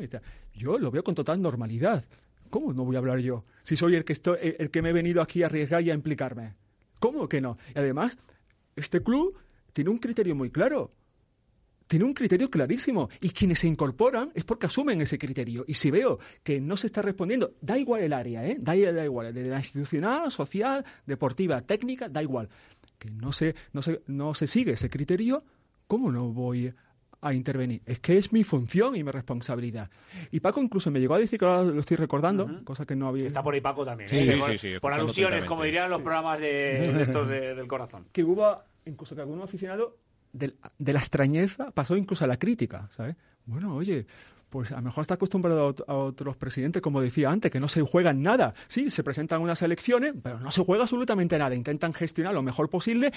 [0.54, 2.06] yo lo veo con total normalidad.
[2.50, 3.46] ¿Cómo no voy a hablar yo?
[3.64, 5.94] Si soy el que, estoy, el que me he venido aquí a arriesgar y a
[5.94, 6.56] implicarme.
[7.00, 7.58] ¿Cómo que no?
[7.76, 8.18] Y además,
[8.76, 9.38] este club
[9.74, 10.90] tiene un criterio muy claro.
[11.88, 13.10] Tiene un criterio clarísimo.
[13.22, 15.66] Y quienes se incorporan es porque asumen ese criterio.
[15.68, 18.58] Y si veo que no se está respondiendo, da igual el área, ¿eh?
[18.60, 22.50] Da, igual, de la institucional, social, deportiva, técnica, da igual.
[22.98, 25.44] Que no se, no se, no se sigue ese criterio,
[25.88, 26.76] ¿cómo no voy a
[27.34, 27.82] intervenir.
[27.86, 29.90] Es que es mi función y mi responsabilidad.
[30.32, 33.08] Y Paco incluso me llegó a decir, que ahora lo estoy recordando, cosa que no
[33.08, 33.28] había...
[33.28, 34.10] Está por ahí Paco también.
[34.14, 34.40] ¿eh?
[34.58, 38.06] Sí, sí, por, alusiones, como dirían los programas de, estos del corazón.
[38.12, 39.98] Que hubo, incluso que algún aficionado
[40.32, 43.16] de, la extrañeza pasó incluso a la crítica, ¿sabes?
[43.46, 44.06] Bueno, oye,
[44.50, 47.82] pues a lo mejor está acostumbrado a, otros presidentes, como decía antes, que no se
[47.82, 48.54] juegan nada.
[48.68, 51.56] Sí, se presentan unas elecciones, pero no se juega absolutamente nada.
[51.56, 53.12] Intentan gestionar lo mejor posible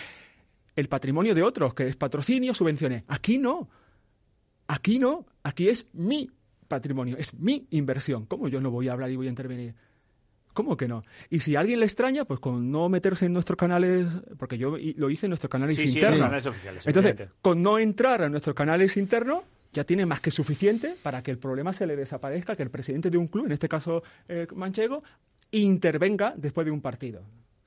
[0.75, 3.05] el patrimonio de otros, que es patrocinio, subvenciones.
[3.09, 3.69] Aquí no.
[4.73, 6.31] Aquí no, aquí es mi
[6.67, 8.25] patrimonio, es mi inversión.
[8.25, 9.75] ¿Cómo yo no voy a hablar y voy a intervenir?
[10.55, 11.05] ¿Cómo que no?
[11.29, 14.07] Y si a alguien le extraña, pues con no meterse en nuestros canales,
[14.39, 16.47] porque yo lo hice en nuestros canales internos.
[16.87, 19.43] Entonces, con no entrar a nuestros canales internos,
[19.75, 23.11] ya tiene más que suficiente para que el problema se le desaparezca, que el presidente
[23.11, 25.03] de un club, en este caso eh, Manchego,
[25.51, 27.23] intervenga después de un partido.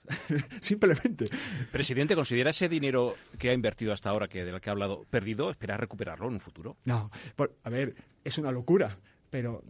[0.61, 1.25] Simplemente.
[1.71, 5.49] Presidente, ¿considera ese dinero que ha invertido hasta ahora, que del que ha hablado, perdido?
[5.49, 6.77] ¿Espera recuperarlo en un futuro?
[6.85, 7.11] No,
[7.63, 8.97] a ver, es una locura
[9.35, 9.65] pero,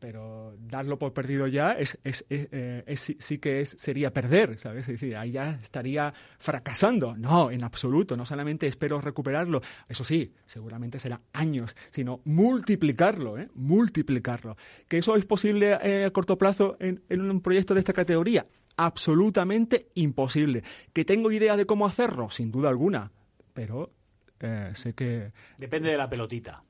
[0.00, 4.88] pero darlo por perdido ya es, es, eh, sí que es, sería perder, ¿sabes?
[4.88, 7.16] Es decir, ahí ya estaría fracasando.
[7.16, 13.48] No, en absoluto, no solamente espero recuperarlo, eso sí, seguramente será años, sino multiplicarlo, ¿eh?
[13.54, 14.56] Multiplicarlo.
[14.88, 18.46] ¿Que eso es posible eh, a corto plazo en, un proyecto de esta categoría?
[18.76, 20.62] Absolutamente imposible.
[20.92, 22.30] ¿Que tengo idea de cómo hacerlo?
[22.30, 23.10] Sin duda alguna,
[23.52, 23.92] pero
[24.40, 25.32] eh, sé que...
[25.58, 26.62] Depende de la pelotita.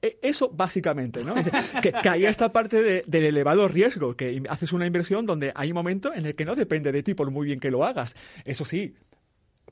[0.00, 1.34] E, eso básicamente, ¿no?
[1.82, 5.74] que, que hay esta parte del elevado riesgo, que haces una inversión donde hay un
[5.74, 8.16] momento en el que no depende de ti por muy bien que lo hagas.
[8.44, 8.94] Eso sí,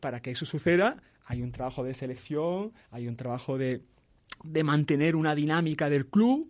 [0.01, 3.83] para que eso suceda hay un trabajo de selección, hay un trabajo de
[4.45, 6.49] de mantener una dinámica del club,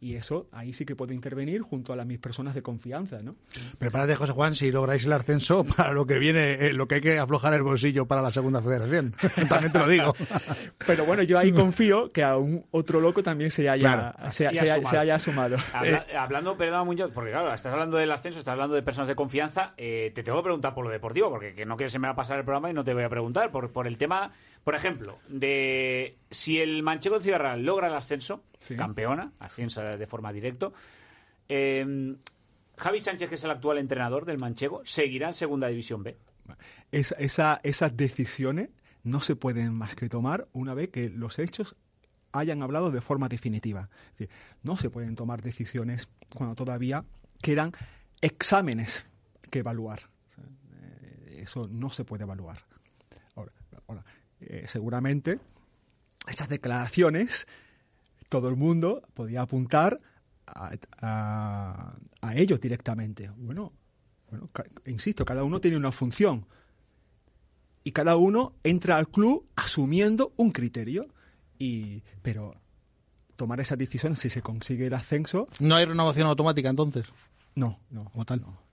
[0.00, 3.36] y eso ahí sí que puedo intervenir junto a las mis personas de confianza, ¿no?
[3.78, 7.00] Prepárate, José Juan, si lográis el ascenso para lo que viene, eh, lo que hay
[7.00, 9.14] que aflojar el bolsillo para la segunda federación.
[9.48, 10.14] también te lo digo.
[10.86, 15.18] Pero bueno, yo ahí confío que a un otro loco también se haya, se, haya,
[15.18, 15.56] sumado.
[15.84, 19.14] Eh, hablando, perdón, Muñoz, porque claro, estás hablando del ascenso, estás hablando de personas de
[19.14, 22.08] confianza, eh, te tengo que preguntar por lo deportivo, porque que no quiero se me
[22.08, 24.32] va a pasar el programa y no te voy a preguntar, por, por el tema
[24.64, 28.44] por ejemplo, de si el Manchego de Ciudad logra el ascenso,
[28.76, 30.70] campeona, ascenso de forma directa,
[31.48, 32.14] eh,
[32.76, 36.18] Javi Sánchez, que es el actual entrenador del Manchego, seguirá en Segunda División B.
[36.92, 38.68] Esa, esas decisiones
[39.02, 41.74] no se pueden más que tomar una vez que los hechos
[42.32, 43.88] hayan hablado de forma definitiva.
[44.62, 47.02] no se pueden tomar decisiones cuando todavía
[47.40, 47.72] quedan
[48.20, 49.06] exámenes
[49.50, 50.02] que evaluar.
[50.82, 52.58] Eh, eso no se puede evaluar.
[53.36, 53.52] Ahora,
[53.88, 54.04] ahora
[54.40, 55.38] eh, seguramente
[56.30, 57.46] esas declaraciones
[58.28, 59.98] todo el mundo podía apuntar
[60.46, 61.94] a,
[62.34, 63.30] ellos directamente.
[63.36, 63.72] Bueno,
[64.30, 64.48] bueno,
[64.86, 66.46] insisto, cada uno tiene una función
[67.84, 71.06] y cada uno entra al club asumiendo un criterio.
[71.58, 72.54] Y, pero
[73.36, 75.48] tomar esa decisión si se consigue el ascenso.
[75.60, 77.06] ¿No hay renovación automática entonces?
[77.54, 78.04] No, no.
[78.04, 78.40] Como tal.
[78.40, 78.69] No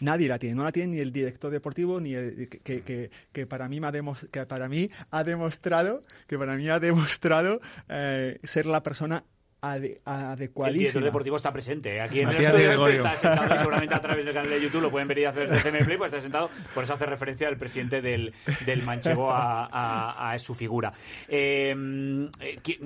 [0.00, 3.68] nadie la tiene, no la tiene ni el director deportivo ni el que, que, para
[3.68, 3.92] mí me ha
[4.30, 9.24] que para mí ha demostrado que para mí ha demostrado eh, ser la persona
[9.72, 10.66] adecuadísima.
[10.68, 11.96] El director deportivo está presente.
[11.96, 12.02] ¿eh?
[12.02, 14.90] Aquí en el estudio está sentado y seguramente a través del canal de YouTube lo
[14.90, 16.50] pueden ver y hacer de CM Play, pues está sentado.
[16.74, 18.32] Por eso hace referencia al presidente del,
[18.66, 20.92] del Manchego a, su figura.
[21.28, 21.74] Eh,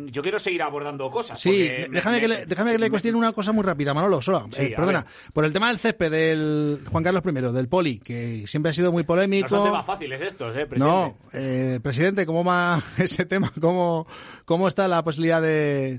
[0.07, 1.41] yo quiero seguir abordando cosas.
[1.41, 4.49] Sí, déjame, que le, déjame que le cuestione una cosa muy rápida, Manolo, solo.
[4.51, 5.07] perdona.
[5.33, 8.93] Por el tema del césped del Juan Carlos I, del Poli, que siempre ha sido
[8.93, 9.49] muy polémico.
[9.51, 10.79] No son temas fáciles estos, ¿eh, presidente?
[10.79, 13.53] No, presidente, ¿cómo va ese tema?
[13.61, 14.07] ¿Cómo,
[14.45, 15.99] cómo está la posibilidad de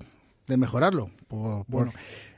[0.50, 1.12] de mejorarlo.
[1.30, 1.94] bueno,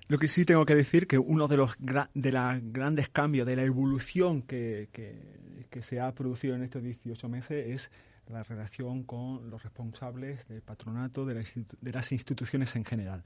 [0.07, 3.55] lo que sí tengo que decir que uno de los de los grandes cambios, de
[3.55, 7.91] la evolución que, que, se ha producido en estos 18 meses es
[8.27, 11.45] la relación con los responsables del patronato, de,
[11.81, 13.23] de las instituciones en general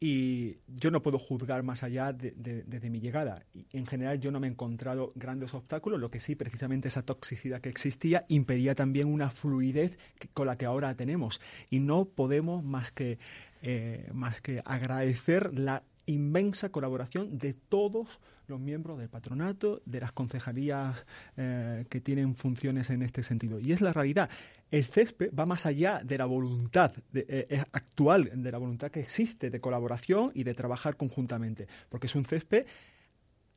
[0.00, 3.42] y yo no puedo juzgar más allá desde de, mi llegada.
[3.72, 7.60] en general yo no me he encontrado grandes obstáculos, lo que sí, precisamente esa toxicidad
[7.60, 9.98] que existía impedía también una fluidez
[10.34, 11.40] con la que ahora tenemos.
[11.70, 13.18] Y no podemos más que
[13.62, 20.12] eh, más que agradecer la inmensa colaboración de todos los miembros del patronato, de las
[20.12, 21.04] concejalías
[21.36, 23.60] eh, que tienen funciones en este sentido.
[23.60, 24.30] Y es la realidad.
[24.70, 29.50] El CESPE va más allá de la voluntad eh, actual, de la voluntad que existe
[29.50, 32.66] de colaboración y de trabajar conjuntamente, porque es un CESPE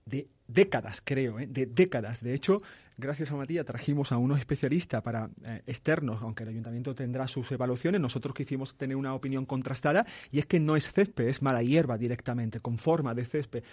[0.05, 2.21] de décadas, creo, de décadas.
[2.21, 2.57] De hecho,
[2.97, 7.51] gracias a Matías, trajimos a unos especialistas para eh, externos, aunque el ayuntamiento tendrá sus
[7.51, 11.61] evaluaciones, nosotros quisimos tener una opinión contrastada y es que no es césped, es mala
[11.61, 13.63] hierba directamente, con forma de césped.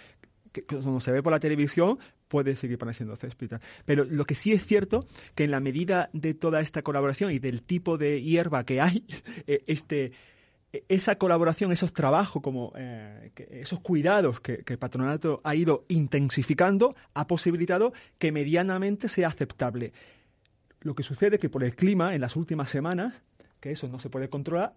[0.51, 3.59] Que, cuando se ve por la televisión puede seguir pareciendo césped.
[3.85, 5.05] Pero lo que sí es cierto
[5.35, 9.05] que en la medida de toda esta colaboración y del tipo de hierba que hay,
[9.47, 10.11] eh, este
[10.87, 17.27] esa colaboración, esos trabajos, como eh, esos cuidados que, el patronato ha ido intensificando, ha
[17.27, 19.93] posibilitado que medianamente sea aceptable.
[20.81, 23.21] Lo que sucede es que por el clima, en las últimas semanas,
[23.59, 24.75] que eso no se puede controlar,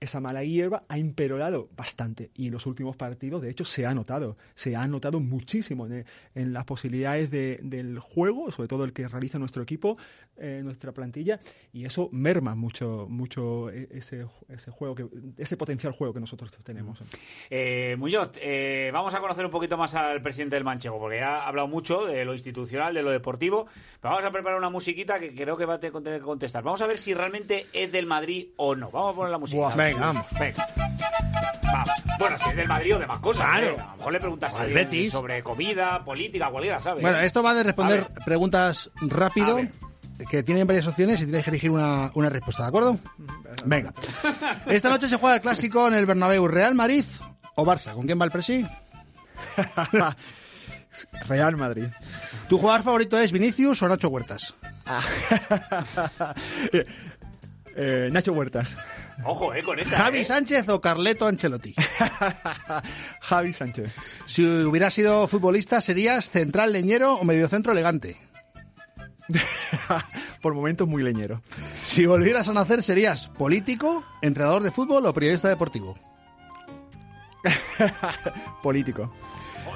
[0.00, 3.94] esa mala hierba ha empeorado bastante y en los últimos partidos, de hecho, se ha
[3.94, 6.04] notado, se ha notado muchísimo en,
[6.52, 9.96] las posibilidades del juego, sobre todo el que realiza nuestro equipo,
[10.36, 11.40] eh, nuestra plantilla,
[11.72, 15.06] y eso merma mucho, mucho e, ese, ese juego, que,
[15.38, 17.00] ese potencial juego que nosotros tenemos.
[17.50, 21.40] Eh, Muñoz, eh, vamos a conocer un poquito más al presidente del Manchego, porque ya
[21.40, 23.66] ha hablado mucho de lo institucional, de lo deportivo,
[24.00, 26.62] pero vamos a preparar una musiquita que creo que va a tener que contestar.
[26.62, 28.90] Vamos a ver si realmente es del Madrid o no.
[28.90, 29.74] Vamos a poner la música.
[29.92, 30.26] Venga, vamos.
[30.38, 30.66] Venga.
[31.64, 31.90] Vamos.
[32.18, 33.46] Bueno, si es del Madrid o de más cosas.
[33.46, 33.66] Claro.
[33.66, 33.76] ¿eh?
[33.80, 35.12] A lo mejor le preguntas a alguien Betis.
[35.12, 37.02] sobre comida, política, cualquiera, ¿sabes?
[37.02, 38.24] Bueno, esto va de responder A ver.
[38.24, 39.58] preguntas rápido,
[40.30, 42.98] que tienen varias opciones y tienes que elegir una, una respuesta, ¿de acuerdo?
[43.64, 43.92] Venga.
[44.66, 47.04] Esta noche se juega el clásico en el Bernabéu, ¿Real Madrid
[47.54, 47.92] o Barça?
[47.94, 48.66] ¿Con quién va el presi?
[51.28, 51.86] Real Madrid.
[52.48, 54.54] ¿Tu jugador favorito es Vinicius o Nacho Huertas?
[57.78, 58.74] Eh, Nacho Huertas.
[59.24, 59.96] Ojo, eh, con esa.
[59.96, 60.24] ¿Javi eh.
[60.24, 61.74] Sánchez o Carleto Ancelotti?
[63.20, 63.94] Javi Sánchez.
[64.26, 68.16] Si hubieras sido futbolista, ¿serías central leñero o mediocentro elegante?
[70.42, 71.42] Por momentos muy leñero.
[71.82, 75.94] Si volvieras a nacer, ¿serías político, entrenador de fútbol o periodista deportivo?
[78.62, 79.12] Político.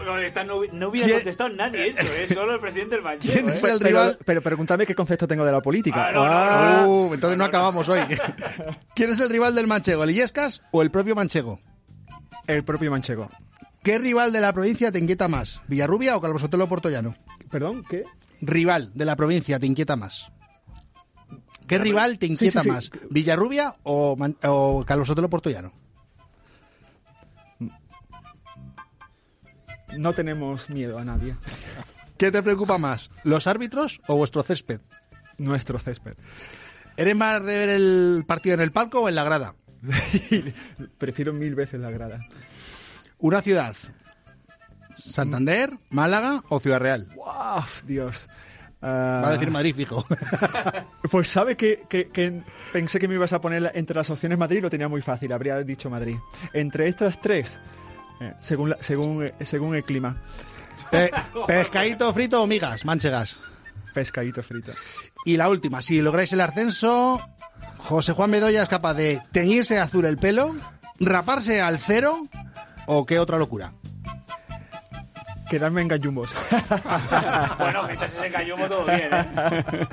[0.05, 2.27] No, esta no, no hubiera ¿Quién- contestado nadie eso, ¿eh?
[2.33, 3.33] Solo el presidente del Manchego.
[3.35, 3.53] ¿Quién ¿eh?
[3.55, 4.19] es el Pero, rival?
[4.25, 6.07] pero pregúntame qué concepto tengo de la política.
[6.09, 8.01] Ah, no, no, Ah, Uh, entonces no acabamos hoy.
[8.95, 11.61] ¿Quién es el rival del Manchego, el Illescas o el propio Manchego?
[12.47, 13.29] El propio Manchego.
[13.83, 15.61] ¿Qué rival de la provincia te inquieta más?
[15.69, 17.15] ¿Villarrubia o Calvo Sotelo Portollano?
[17.51, 17.83] ¿Perdón?
[17.89, 18.05] ¿Qué?
[18.43, 20.31] Rival de la provincia te inquieta más.
[21.67, 22.71] ¿Qué rival te inquieta sí, sí.
[22.71, 22.91] más?
[23.11, 25.73] ¿Villarrubia o, Man- o Calvo Sotelo Portollano?
[29.97, 31.35] No tenemos miedo a nadie.
[32.17, 33.11] ¿Qué te preocupa más?
[33.25, 34.81] ¿Los árbitros o vuestro césped?
[35.39, 36.15] Nuestro césped.
[36.97, 39.55] ¿Eres más de ver el partido en el palco o en la grada?
[40.99, 42.21] Prefiero mil veces la grada.
[43.19, 43.75] ¿Una ciudad?
[44.97, 47.09] ¿Santander, Málaga o Ciudad Real?
[47.17, 47.65] ¡Wow!
[47.87, 48.29] Dios.
[48.83, 50.05] Va a decir Madrid, fijo.
[51.11, 54.63] Pues sabe que, que- que pensé que me ibas a poner entre las opciones Madrid,
[54.63, 56.17] lo tenía muy fácil, habría dicho Madrid.
[56.53, 57.59] Entre estas tres,
[58.21, 60.17] eh, según, la- según, eh, según el clima,
[60.91, 61.11] Pe-
[61.47, 63.39] ¿Pescadito frito o migas, manchegas?
[63.95, 64.73] pescadito frito.
[65.25, 67.21] Y la última, si lográis el ascenso,
[67.79, 70.55] José Juan Bedoya es capaz de teñirse azul el pelo,
[71.01, 72.23] raparse al cero
[72.87, 73.73] o qué otra locura.
[75.51, 76.33] Quedarme en gallumbos.
[77.59, 79.87] bueno, mientras ese cayumo todo bien, ¿eh?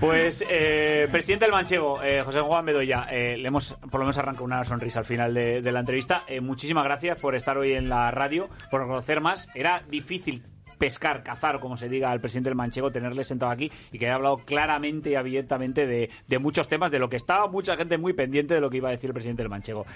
[0.00, 4.16] Pues, eh, presidente del Manchego, eh, José Juan Bedoya, eh, le hemos por lo menos
[4.16, 6.22] arrancado una sonrisa al final de, de la entrevista.
[6.26, 9.46] Eh, muchísimas gracias por estar hoy en la radio, por conocer más.
[9.54, 10.42] Era difícil
[10.82, 14.16] pescar, cazar, como se diga al presidente del Manchego, tenerle sentado aquí y que haya
[14.16, 18.14] hablado claramente y abiertamente de, de muchos temas, de lo que estaba mucha gente muy
[18.14, 19.86] pendiente de lo que iba a decir el presidente del Manchego.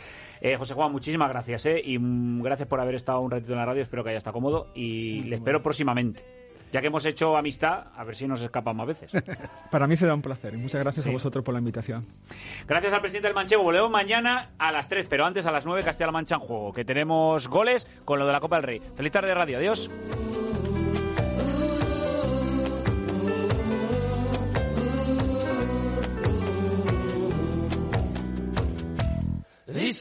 [0.41, 1.81] Eh, José Juan, muchísimas gracias, ¿eh?
[1.85, 4.35] Y mm, gracias por haber estado un ratito en la radio, espero que haya estado
[4.35, 6.23] cómodo y le espero próximamente.
[6.73, 9.11] Ya que hemos hecho amistad, a ver si nos escapan más veces.
[9.73, 11.11] Para mí será un placer y muchas gracias Sí.
[11.11, 12.07] a vosotros por la invitación.
[12.69, 13.65] Gracias al presidente del Manchego.
[13.65, 16.85] Volvemos mañana a las 3, pero antes a las 9 Castilla-La Mancha en juego, que
[16.85, 18.83] tenemos goles con lo de la Copa del Rey.
[18.95, 19.59] Feliz tarde de radio.
[19.59, 19.91] Adiós.